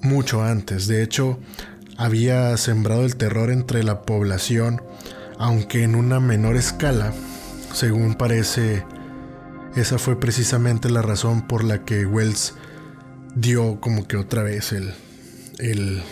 mucho 0.00 0.42
antes. 0.42 0.86
De 0.86 1.02
hecho, 1.02 1.38
había 1.96 2.56
sembrado 2.56 3.04
el 3.04 3.16
terror 3.16 3.50
entre 3.50 3.82
la 3.82 4.02
población, 4.02 4.82
aunque 5.38 5.82
en 5.82 5.94
una 5.94 6.20
menor 6.20 6.56
escala. 6.56 7.12
Según 7.72 8.14
parece, 8.14 8.84
esa 9.76 9.98
fue 9.98 10.18
precisamente 10.18 10.88
la 10.88 11.02
razón 11.02 11.46
por 11.46 11.64
la 11.64 11.84
que 11.84 12.06
Wells 12.06 12.54
dio 13.34 13.80
como 13.80 14.06
que 14.06 14.16
otra 14.16 14.42
vez 14.42 14.72
el, 14.72 14.94
el 15.58 16.02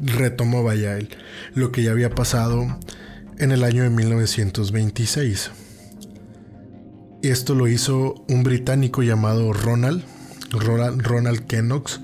retomó 0.00 0.62
vaya 0.62 0.96
el, 0.96 1.08
lo 1.54 1.72
que 1.72 1.82
ya 1.82 1.92
había 1.92 2.10
pasado 2.10 2.78
en 3.38 3.52
el 3.52 3.64
año 3.64 3.82
de 3.82 3.90
1926. 3.90 5.50
Esto 7.22 7.54
lo 7.54 7.66
hizo 7.66 8.24
un 8.28 8.42
británico 8.42 9.02
llamado 9.02 9.52
Ronald, 9.52 10.04
Ronald, 10.50 11.02
Ronald 11.02 11.46
Kennox, 11.46 12.00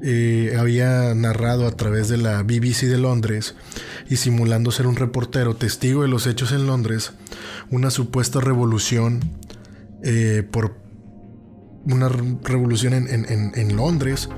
eh, 0.00 0.56
había 0.58 1.12
narrado 1.14 1.66
a 1.66 1.72
través 1.72 2.08
de 2.08 2.18
la 2.18 2.42
BBC 2.44 2.86
de 2.86 2.98
Londres 2.98 3.56
y 4.08 4.16
simulando 4.16 4.70
ser 4.70 4.86
un 4.86 4.96
reportero 4.96 5.56
testigo 5.56 6.02
de 6.02 6.08
los 6.08 6.26
hechos 6.26 6.52
en 6.52 6.66
Londres, 6.66 7.12
una 7.70 7.90
supuesta 7.90 8.40
revolución 8.40 9.20
eh, 10.02 10.42
por 10.50 10.78
una 11.84 12.08
revolución 12.08 12.92
en, 12.94 13.76
Londres 13.76 14.28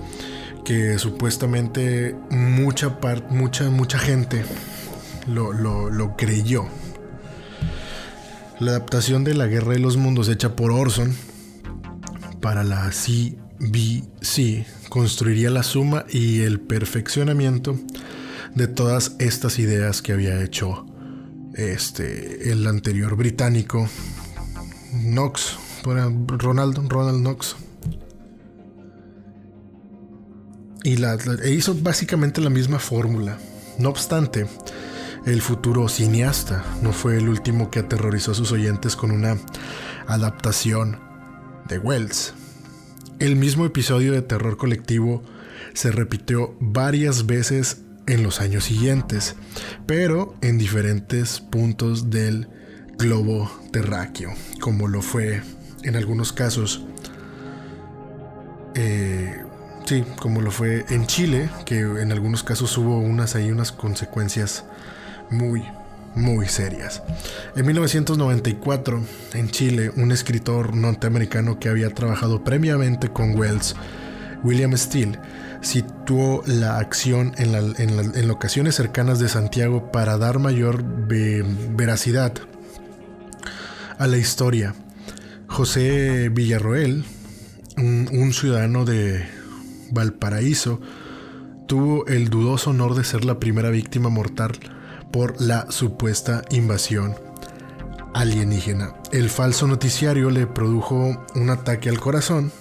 que 0.65 0.99
supuestamente 0.99 2.15
mucha, 2.31 2.99
mucha, 3.31 3.71
mucha 3.71 3.99
gente 3.99 4.45
lo, 5.27 6.15
creyó. 6.17 6.67
La 8.59 8.73
adaptación 8.73 9.25
de 9.25 9.35
La 9.35 9.47
Guerra 9.47 9.73
de 9.73 9.79
los 9.79 9.97
Mundos 9.97 10.29
hecha 10.29 10.55
por 10.55 10.71
Orson 10.71 11.17
para 12.41 12.63
la 12.63 12.91
CBC 12.91 14.67
construiría 14.89 15.51
la 15.51 15.63
suma 15.63 16.05
y 16.11 16.41
el 16.41 16.61
perfeccionamiento 16.61 17.79
de 18.55 18.67
todas 18.67 19.17
estas 19.19 19.59
ideas 19.59 20.03
que 20.03 20.13
había 20.13 20.43
hecho 20.43 20.87
este, 21.55 22.51
el 22.51 22.67
anterior 22.67 23.17
británico 23.17 23.89
Knox, 24.93 25.57
Ronald, 25.83 26.91
Ronald 26.91 27.21
Knox. 27.21 27.57
Y 30.83 30.97
la, 30.97 31.17
e 31.43 31.51
hizo 31.51 31.75
básicamente 31.75 32.41
la 32.41 32.51
misma 32.51 32.79
fórmula. 32.79 33.39
No 33.79 33.91
obstante, 33.91 34.47
el 35.27 35.43
futuro 35.43 35.89
cineasta 35.89 36.65
no 36.83 36.93
fue 36.93 37.19
el 37.19 37.29
último 37.29 37.71
que 37.71 37.81
aterrorizó 37.81 38.33
a 38.33 38.35
sus 38.35 38.53
oyentes 38.53 38.97
con 38.97 39.11
una 39.11 39.37
adaptación 40.07 40.99
de 41.69 41.79
Wells. 41.79 42.35
El 43.19 43.37
mismo 43.37 43.67
episodio 43.67 44.13
de 44.13 44.23
terror 44.23 44.57
colectivo 44.57 45.23
se 45.75 45.93
repitió 45.93 46.57
varias 46.59 47.27
veces 47.27 47.83
en 48.07 48.23
los 48.23 48.41
años 48.41 48.65
siguientes, 48.65 49.37
pero 49.87 50.35
en 50.41 50.59
diferentes 50.59 51.41
puntos 51.41 52.11
del 52.11 52.49
globo 53.01 53.51
terráqueo, 53.73 54.33
como 54.61 54.87
lo 54.87 55.01
fue 55.03 55.43
en 55.83 55.97
algunos 55.97 56.33
casos, 56.33 56.85
eh, 58.75 59.43
sí, 59.87 60.05
como 60.21 60.43
lo 60.43 60.51
fue 60.51 60.85
en 60.91 61.07
Chile, 61.07 61.49
que 61.65 61.81
en 61.81 62.13
algunos 62.13 62.43
casos 62.43 62.77
hubo 62.77 62.99
unas 62.99 63.35
ahí 63.35 63.51
unas 63.51 63.73
consecuencias 63.73 64.65
muy, 65.31 65.65
muy 66.15 66.47
serias. 66.47 67.03
En 67.57 67.67
1994, 67.67 69.03
en 69.33 69.51
Chile, 69.51 69.91
un 69.97 70.13
escritor 70.13 70.77
norteamericano 70.77 71.59
que 71.59 71.71
había 71.71 71.91
trabajado 71.95 72.45
previamente 72.45 73.09
con 73.09 73.39
Wells, 73.39 73.75
William 74.45 74.77
Steele, 74.77 75.19
situó 75.63 76.43
la 76.47 76.79
acción 76.79 77.33
en, 77.39 78.29
locaciones 78.29 78.75
cercanas 78.75 79.19
de 79.19 79.29
Santiago 79.29 79.91
para 79.91 80.19
dar 80.19 80.39
mayor 80.39 80.83
veracidad 80.85 82.33
a 84.01 84.07
la 84.07 84.17
historia. 84.17 84.75
José 85.47 86.31
Villarroel, 86.31 87.05
un 87.77 88.33
ciudadano 88.33 88.87
de 88.87 89.29
Valparaíso, 89.91 90.81
tuvo 91.69 92.07
el 92.07 92.31
dudoso 92.31 92.71
honor 92.71 92.95
de 92.95 93.05
ser 93.05 93.27
la 93.27 93.39
primera 93.39 93.69
víctima 93.69 94.09
mortal 94.09 94.59
por 95.13 95.39
la 95.41 95.71
supuesta 95.71 96.43
invasión 96.51 97.15
alienígena. 98.15 98.95
El 99.13 99.29
falso 99.29 99.67
noticiario 99.67 100.31
le 100.31 100.47
produjo 100.47 101.27
un 101.35 101.51
ataque 101.51 101.91
al 101.91 102.01
corazón 102.01 102.53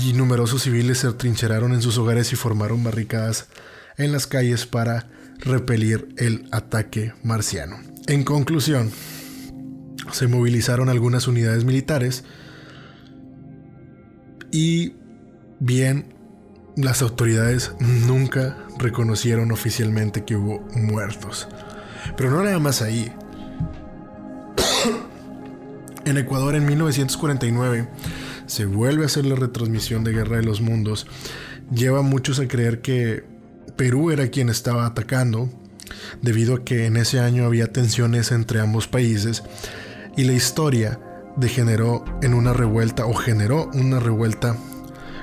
y 0.00 0.14
numerosos 0.14 0.62
civiles 0.62 0.98
se 0.98 1.08
atrincheraron 1.08 1.74
en 1.74 1.82
sus 1.82 1.98
hogares 1.98 2.32
y 2.32 2.36
formaron 2.36 2.82
barricadas 2.82 3.48
en 3.98 4.12
las 4.12 4.26
calles 4.26 4.66
para 4.66 5.08
repelir 5.40 6.08
el 6.16 6.48
ataque 6.52 7.12
marciano. 7.22 7.76
En 8.06 8.24
conclusión, 8.24 8.90
se 10.12 10.26
movilizaron 10.28 10.88
algunas 10.88 11.28
unidades 11.28 11.64
militares 11.64 12.24
y 14.50 14.94
bien 15.58 16.14
las 16.76 17.02
autoridades 17.02 17.72
nunca 17.80 18.58
reconocieron 18.78 19.50
oficialmente 19.52 20.24
que 20.24 20.36
hubo 20.36 20.60
muertos. 20.74 21.48
Pero 22.16 22.30
no 22.30 22.42
nada 22.42 22.58
más 22.58 22.82
ahí. 22.82 23.12
en 26.04 26.18
Ecuador 26.18 26.54
en 26.54 26.66
1949 26.66 27.88
se 28.46 28.66
vuelve 28.66 29.02
a 29.02 29.06
hacer 29.06 29.26
la 29.26 29.34
retransmisión 29.34 30.04
de 30.04 30.12
Guerra 30.12 30.36
de 30.36 30.42
los 30.42 30.60
Mundos. 30.60 31.06
Lleva 31.74 32.02
muchos 32.02 32.38
a 32.38 32.46
creer 32.46 32.80
que 32.80 33.24
Perú 33.76 34.10
era 34.10 34.28
quien 34.28 34.48
estaba 34.48 34.86
atacando, 34.86 35.50
debido 36.22 36.54
a 36.54 36.64
que 36.64 36.86
en 36.86 36.96
ese 36.96 37.18
año 37.20 37.44
había 37.44 37.72
tensiones 37.72 38.30
entre 38.32 38.60
ambos 38.60 38.86
países 38.86 39.42
y 40.16 40.24
la 40.24 40.32
historia 40.32 41.00
degeneró 41.36 42.04
en 42.22 42.34
una 42.34 42.52
revuelta 42.52 43.06
o 43.06 43.14
generó 43.14 43.70
una 43.74 44.00
revuelta 44.00 44.56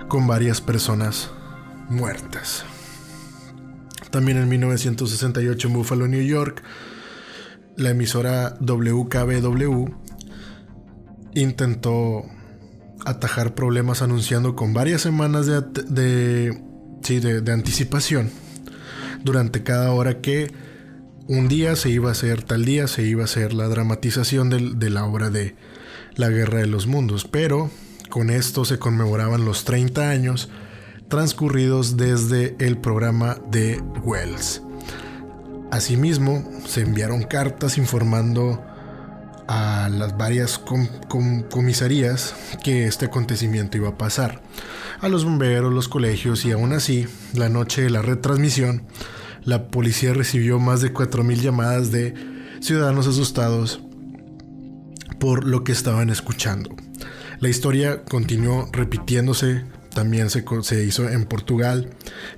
con 0.07 0.27
varias 0.27 0.61
personas 0.61 1.31
muertas. 1.89 2.65
También 4.11 4.37
en 4.37 4.47
1968 4.47 5.67
en 5.67 5.73
Buffalo, 5.73 6.07
New 6.07 6.21
York, 6.21 6.63
la 7.75 7.89
emisora 7.89 8.55
WKBW 8.59 9.87
intentó 11.33 12.23
atajar 13.05 13.55
problemas 13.55 14.01
anunciando 14.01 14.55
con 14.55 14.73
varias 14.73 15.01
semanas 15.01 15.47
de, 15.47 15.61
de, 17.01 17.51
anticipación 17.51 18.29
durante 19.23 19.63
cada 19.63 19.91
hora 19.91 20.21
que 20.21 20.53
un 21.27 21.47
día 21.47 21.75
se 21.75 21.89
iba 21.89 22.09
a 22.09 22.11
hacer, 22.11 22.43
tal 22.43 22.65
día 22.65 22.87
se 22.87 23.03
iba 23.03 23.21
a 23.21 23.25
hacer 23.25 23.53
la 23.53 23.67
dramatización 23.67 24.49
de 24.79 24.89
la 24.89 25.05
obra 25.05 25.29
de 25.29 25.55
La 26.15 26.29
Guerra 26.29 26.59
de 26.59 26.67
los 26.67 26.87
Mundos. 26.87 27.25
Pero 27.25 27.69
con 28.09 28.29
esto 28.29 28.65
se 28.65 28.79
conmemoraban 28.79 29.45
los 29.45 29.65
30 29.65 30.09
años 30.09 30.49
transcurridos 31.07 31.97
desde 31.97 32.55
el 32.59 32.77
programa 32.77 33.37
de 33.49 33.81
Wells. 34.03 34.61
Asimismo, 35.71 36.47
se 36.67 36.81
enviaron 36.81 37.23
cartas 37.23 37.77
informando 37.77 38.63
a 39.47 39.89
las 39.89 40.17
varias 40.17 40.59
comisarías 41.49 42.35
que 42.63 42.85
este 42.85 43.05
acontecimiento 43.05 43.77
iba 43.77 43.89
a 43.89 43.97
pasar, 43.97 44.41
a 45.01 45.09
los 45.09 45.25
bomberos, 45.25 45.73
los 45.73 45.89
colegios 45.89 46.45
y 46.45 46.51
aún 46.51 46.73
así, 46.73 47.07
la 47.33 47.49
noche 47.49 47.81
de 47.81 47.89
la 47.89 48.01
retransmisión, 48.01 48.83
la 49.45 49.67
policía 49.67 50.13
recibió 50.13 50.59
más 50.59 50.81
de 50.81 50.93
4.000 50.93 51.41
llamadas 51.41 51.91
de 51.91 52.13
ciudadanos 52.61 53.07
asustados 53.07 53.81
por 55.19 55.45
lo 55.45 55.63
que 55.63 55.71
estaban 55.71 56.09
escuchando. 56.09 56.75
La 57.39 57.49
historia 57.49 58.03
continuó 58.03 58.69
repitiéndose 58.71 59.63
también 59.93 60.29
se, 60.29 60.45
se, 60.61 60.85
hizo 60.85 61.09
en 61.09 61.25
Portugal 61.25 61.89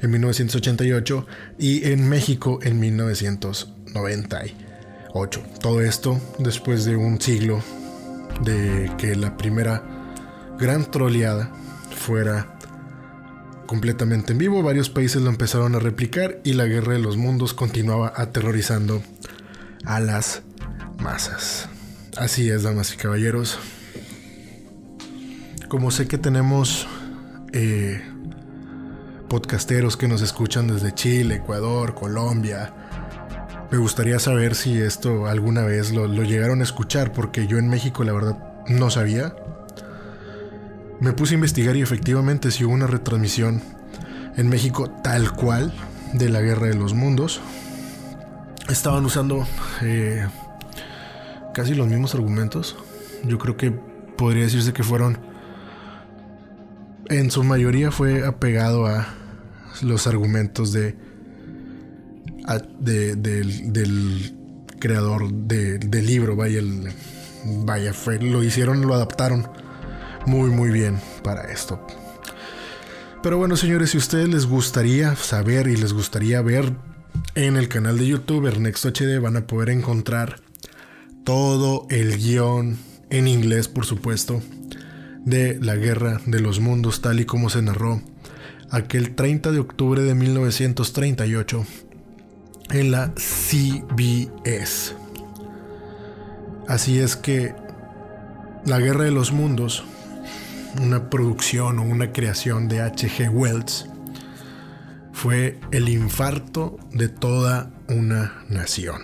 en 0.02 0.12
1988 0.12 1.28
y 1.58 1.90
en 1.90 2.08
México 2.10 2.60
en 2.62 2.80
1998. 2.80 5.44
Todo 5.62 5.82
esto 5.82 6.22
después 6.40 6.86
de 6.86 6.96
un 6.96 7.20
siglo 7.22 7.62
de 8.44 8.92
que 8.98 9.16
la 9.16 9.38
primera 9.38 9.84
gran 10.60 10.92
troleada 10.92 11.52
fuera 11.96 12.55
completamente 13.66 14.34
en 14.34 14.40
vivo. 14.40 14.64
Varios 14.64 14.90
países 14.90 15.22
lo 15.22 15.30
empezaron 15.30 15.76
a 15.76 15.80
replicar 15.80 16.40
y 16.44 16.54
la 16.54 16.66
guerra 16.66 16.94
de 16.94 17.00
los 17.00 17.18
mundos 17.18 17.54
continuaba 17.54 18.14
aterrorizando 18.16 19.02
a 19.86 20.00
las 20.00 20.42
masas. 21.00 21.70
Así 22.18 22.50
es, 22.50 22.64
damas 22.64 22.94
y 22.94 22.98
caballeros. 22.98 23.60
Como 25.68 25.92
sé 25.92 26.08
que 26.08 26.18
tenemos 26.18 26.88
eh, 27.54 28.02
podcasteros 29.28 29.98
que 29.98 30.08
nos 30.08 30.22
escuchan 30.22 30.68
desde 30.68 30.94
Chile, 30.94 31.36
Ecuador, 31.36 31.96
Colombia. 31.96 32.74
Me 33.72 33.78
gustaría 33.78 34.20
saber 34.20 34.56
si 34.56 34.80
esto 34.80 35.28
alguna 35.28 35.64
vez 35.64 35.92
lo, 35.92 36.08
llegaron 36.08 36.62
a 36.62 36.64
escuchar, 36.64 37.12
porque 37.12 37.48
yo 37.48 37.58
en 37.58 37.68
México 37.68 38.04
la 38.04 38.14
verdad 38.14 38.64
no 38.68 38.90
sabía. 38.90 39.36
Me 41.06 41.14
puse 41.14 41.34
a 41.34 41.36
investigar 41.36 41.78
y 41.78 41.84
efectivamente 41.84 42.50
si 42.50 42.66
hubo 42.66 42.74
una 42.74 42.88
retransmisión 42.88 43.62
en 44.38 44.50
México 44.50 44.90
tal 45.04 45.34
cual 45.34 45.72
de 46.14 46.30
la 46.30 46.42
Guerra 46.42 46.66
de 46.66 46.74
los 46.74 46.96
Mundos. 46.96 47.42
Estaban 48.70 49.06
usando 49.06 49.46
eh, 49.84 50.26
casi 51.54 51.76
los 51.76 51.88
mismos 51.88 52.16
argumentos. 52.16 52.76
Yo 53.24 53.38
creo 53.38 53.56
que 53.56 53.70
podría 53.70 54.46
decirse 54.46 54.74
que 54.74 54.82
fueron 54.82 55.20
en 57.10 57.30
su 57.30 57.44
mayoría 57.44 57.92
fue 57.92 58.26
apegado 58.26 58.88
a 58.88 59.06
los 59.84 60.08
argumentos 60.08 60.74
de, 60.74 60.96
del, 62.80 64.36
creador 64.80 65.32
del 65.32 66.06
libro, 66.08 66.36
vaya, 66.36 66.62
vaya 67.64 67.94
fue, 67.94 68.20
lo 68.20 68.42
hicieron, 68.42 68.82
lo 68.82 68.96
adaptaron 68.96 69.65
muy 70.26 70.50
muy 70.50 70.70
bien 70.70 71.00
para 71.24 71.52
esto. 71.52 71.86
Pero 73.24 73.38
bueno, 73.38 73.58
señores, 73.58 73.92
si 73.92 73.98
ustedes 73.98 74.30
les 74.30 74.46
gustaría 74.46 75.16
saber 75.16 75.68
y 75.68 75.76
les 75.78 75.94
gustaría 75.94 76.42
ver 76.42 76.74
en 77.34 77.58
el 77.58 77.68
canal 77.68 77.98
de 77.98 78.08
YouTube 78.08 78.46
Ernesto 78.48 78.90
HD, 78.90 79.20
van 79.20 79.38
a 79.38 79.48
poder 79.48 79.70
encontrar 79.70 80.40
todo 81.24 81.88
el 81.90 82.18
guion 82.18 82.78
en 83.10 83.28
inglés, 83.28 83.68
por 83.68 83.86
supuesto, 83.86 84.42
de 85.26 85.58
la 85.60 85.76
Guerra 85.76 86.22
de 86.26 86.40
los 86.40 86.60
Mundos 86.60 87.02
tal 87.02 87.20
y 87.20 87.26
como 87.26 87.50
se 87.50 87.62
narró 87.62 88.02
aquel 88.70 89.16
30 89.16 89.52
de 89.52 89.60
octubre 89.60 90.02
de 90.02 90.14
1938 90.14 91.66
en 92.72 92.92
la 92.92 93.14
CBS. 93.16 94.96
Así 96.68 97.00
es 97.00 97.16
que 97.16 97.56
La 98.66 98.80
Guerra 98.80 99.06
de 99.06 99.12
los 99.12 99.32
Mundos, 99.32 99.84
una 100.82 101.10
producción 101.10 101.80
o 101.80 101.84
una 101.84 102.12
creación 102.12 102.68
de 102.68 102.82
H.G. 102.82 103.30
Wells, 103.30 103.88
fue 105.14 105.60
el 105.72 105.90
infarto 105.90 106.78
de 106.92 107.10
toda 107.10 107.72
una 107.88 108.44
nación. 108.50 109.04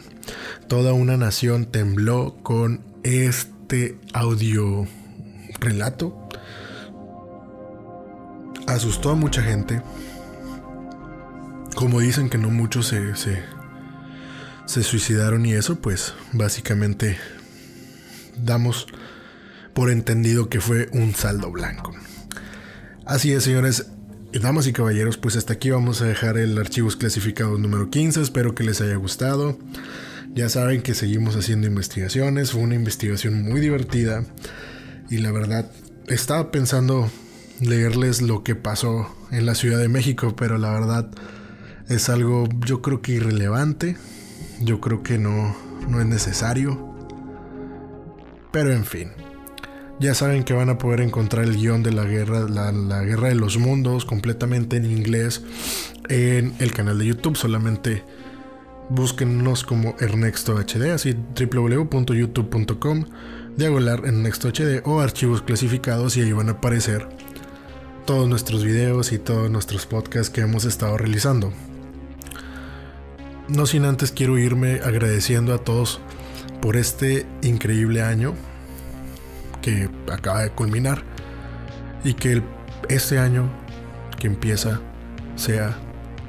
Toda 0.67 0.93
una 0.93 1.17
nación 1.17 1.65
tembló 1.65 2.37
con 2.43 2.81
este 3.03 3.97
audio 4.13 4.87
relato. 5.59 6.29
Asustó 8.67 9.11
a 9.11 9.15
mucha 9.15 9.41
gente. 9.41 9.81
Como 11.75 12.01
dicen 12.01 12.29
que 12.29 12.37
no 12.37 12.49
muchos 12.49 12.87
se, 12.87 13.15
se, 13.15 13.43
se 14.65 14.83
suicidaron 14.83 15.45
y 15.45 15.53
eso, 15.53 15.79
pues 15.79 16.13
básicamente 16.33 17.17
damos 18.37 18.87
por 19.73 19.89
entendido 19.89 20.49
que 20.49 20.61
fue 20.61 20.89
un 20.93 21.13
saldo 21.13 21.51
blanco. 21.51 21.93
Así 23.05 23.31
es, 23.31 23.43
señores, 23.43 23.87
damas 24.39 24.67
y 24.67 24.73
caballeros, 24.73 25.17
pues 25.17 25.35
hasta 25.35 25.53
aquí 25.53 25.69
vamos 25.69 26.01
a 26.01 26.05
dejar 26.05 26.37
el 26.37 26.57
archivos 26.57 26.95
clasificados 26.95 27.59
número 27.59 27.89
15. 27.89 28.21
Espero 28.21 28.55
que 28.55 28.63
les 28.63 28.79
haya 28.81 28.95
gustado. 28.95 29.57
Ya 30.33 30.47
saben 30.47 30.81
que 30.81 30.93
seguimos 30.93 31.35
haciendo 31.35 31.67
investigaciones. 31.67 32.51
Fue 32.51 32.61
una 32.61 32.75
investigación 32.75 33.43
muy 33.43 33.59
divertida. 33.59 34.23
Y 35.09 35.17
la 35.17 35.31
verdad, 35.31 35.69
estaba 36.07 36.51
pensando 36.51 37.09
leerles 37.59 38.21
lo 38.21 38.43
que 38.43 38.55
pasó 38.55 39.13
en 39.31 39.45
la 39.45 39.55
Ciudad 39.55 39.79
de 39.79 39.89
México, 39.89 40.35
pero 40.35 40.57
la 40.57 40.71
verdad 40.71 41.11
es 41.89 42.09
algo 42.09 42.47
yo 42.65 42.81
creo 42.81 43.01
que 43.01 43.13
irrelevante. 43.13 43.97
Yo 44.61 44.79
creo 44.79 45.03
que 45.03 45.17
no, 45.17 45.55
no 45.89 45.99
es 45.99 46.05
necesario. 46.05 46.95
Pero 48.51 48.71
en 48.71 48.85
fin. 48.85 49.11
Ya 50.01 50.15
saben 50.15 50.43
que 50.43 50.53
van 50.53 50.69
a 50.69 50.79
poder 50.79 50.99
encontrar 50.99 51.45
el 51.45 51.57
guion 51.57 51.83
de 51.83 51.91
la 51.91 52.05
guerra, 52.05 52.49
la, 52.49 53.03
guerra 53.03 53.27
de 53.27 53.35
los 53.35 53.59
mundos 53.59 54.03
completamente 54.03 54.77
en 54.77 54.85
inglés 54.85 55.43
en 56.09 56.55
el 56.57 56.73
canal 56.73 56.97
de 56.97 57.05
YouTube. 57.05 57.37
Solamente 57.37 58.03
búsquennos 58.89 59.63
como 59.63 59.95
Ernexto 59.99 60.57
HD, 60.57 60.89
así 60.89 61.13
www.youtube.com, 61.13 63.05
diagonal 63.55 64.01
Ernexto 64.03 64.47
HD 64.47 64.81
o 64.85 65.01
archivos 65.01 65.43
clasificados 65.43 66.17
y 66.17 66.21
ahí 66.21 66.31
van 66.31 66.49
a 66.49 66.53
aparecer 66.53 67.07
todos 68.07 68.27
nuestros 68.27 68.63
videos 68.63 69.11
y 69.11 69.19
todos 69.19 69.51
nuestros 69.51 69.85
podcasts 69.85 70.31
que 70.31 70.41
hemos 70.41 70.65
estado 70.65 70.97
realizando. 70.97 71.53
No 73.47 73.67
sin 73.67 73.85
antes 73.85 74.11
quiero 74.11 74.39
irme 74.39 74.79
agradeciendo 74.83 75.53
a 75.53 75.59
todos 75.59 76.01
por 76.59 76.75
este 76.75 77.27
increíble 77.43 78.01
año 78.01 78.33
que 79.61 79.89
acaba 80.11 80.41
de 80.41 80.49
culminar 80.49 81.03
y 82.03 82.13
que 82.13 82.41
este 82.89 83.19
año 83.19 83.49
que 84.19 84.27
empieza 84.27 84.81
sea 85.35 85.77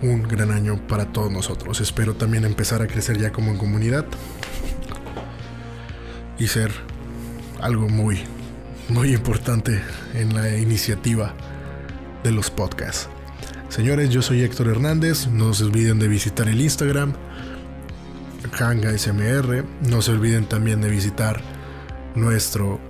un 0.03 0.23
gran 0.23 0.51
año 0.51 0.81
para 0.89 1.07
todos 1.07 1.31
nosotros. 1.31 1.81
Espero 1.81 2.15
también 2.15 2.45
empezar 2.45 2.83
a 2.83 2.87
crecer 2.87 3.19
ya 3.19 3.33
como 3.33 3.51
en 3.51 3.59
comunidad 3.59 4.05
y 6.39 6.49
ser 6.49 6.73
algo 7.61 7.89
muy, 7.89 8.21
muy 8.89 9.15
importante 9.15 9.81
en 10.15 10.35
la 10.35 10.57
iniciativa 10.57 11.35
de 12.25 12.33
los 12.33 12.51
podcasts. 12.51 13.09
Señores, 13.69 14.11
yo 14.11 14.21
soy 14.21 14.43
Héctor 14.43 14.69
Hernández. 14.69 15.29
No 15.29 15.55
se 15.55 15.65
olviden 15.65 15.99
de 15.99 16.09
visitar 16.09 16.49
el 16.49 16.61
Instagram, 16.61 17.15
Hanga 18.59 18.97
SMR. 18.99 19.65
No 19.89 20.03
se 20.03 20.13
olviden 20.13 20.47
también 20.47 20.81
de 20.81 20.91
visitar 20.91 21.41
nuestro 22.15 22.81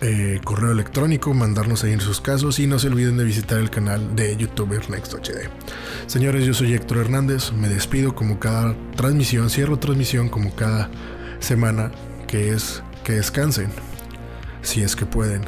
eh, 0.00 0.40
correo 0.44 0.72
electrónico, 0.72 1.32
mandarnos 1.32 1.84
ahí 1.84 1.92
en 1.92 2.00
sus 2.00 2.20
casos 2.20 2.58
y 2.58 2.66
no 2.66 2.78
se 2.78 2.88
olviden 2.88 3.16
de 3.16 3.24
visitar 3.24 3.58
el 3.58 3.70
canal 3.70 4.14
de 4.14 4.36
YouTuber 4.36 4.90
Next 4.90 5.14
HD. 5.14 5.48
Señores, 6.06 6.44
yo 6.44 6.54
soy 6.54 6.74
Héctor 6.74 6.98
Hernández, 6.98 7.52
me 7.52 7.68
despido 7.68 8.14
como 8.14 8.38
cada 8.38 8.76
transmisión, 8.96 9.48
cierro 9.50 9.78
transmisión 9.78 10.28
como 10.28 10.54
cada 10.54 10.90
semana, 11.38 11.90
que 12.26 12.50
es 12.50 12.82
que 13.04 13.14
descansen, 13.14 13.70
si 14.62 14.82
es 14.82 14.96
que 14.96 15.06
pueden, 15.06 15.42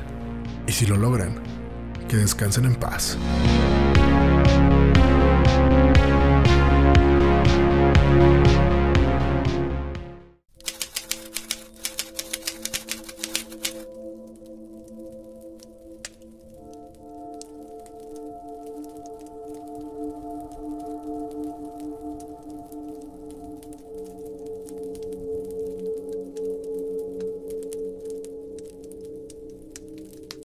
y 0.67 0.73
si 0.73 0.87
lo 0.87 0.97
logran, 0.97 1.41
que 2.09 2.17
descansen 2.17 2.65
en 2.65 2.75
paz. 2.75 3.19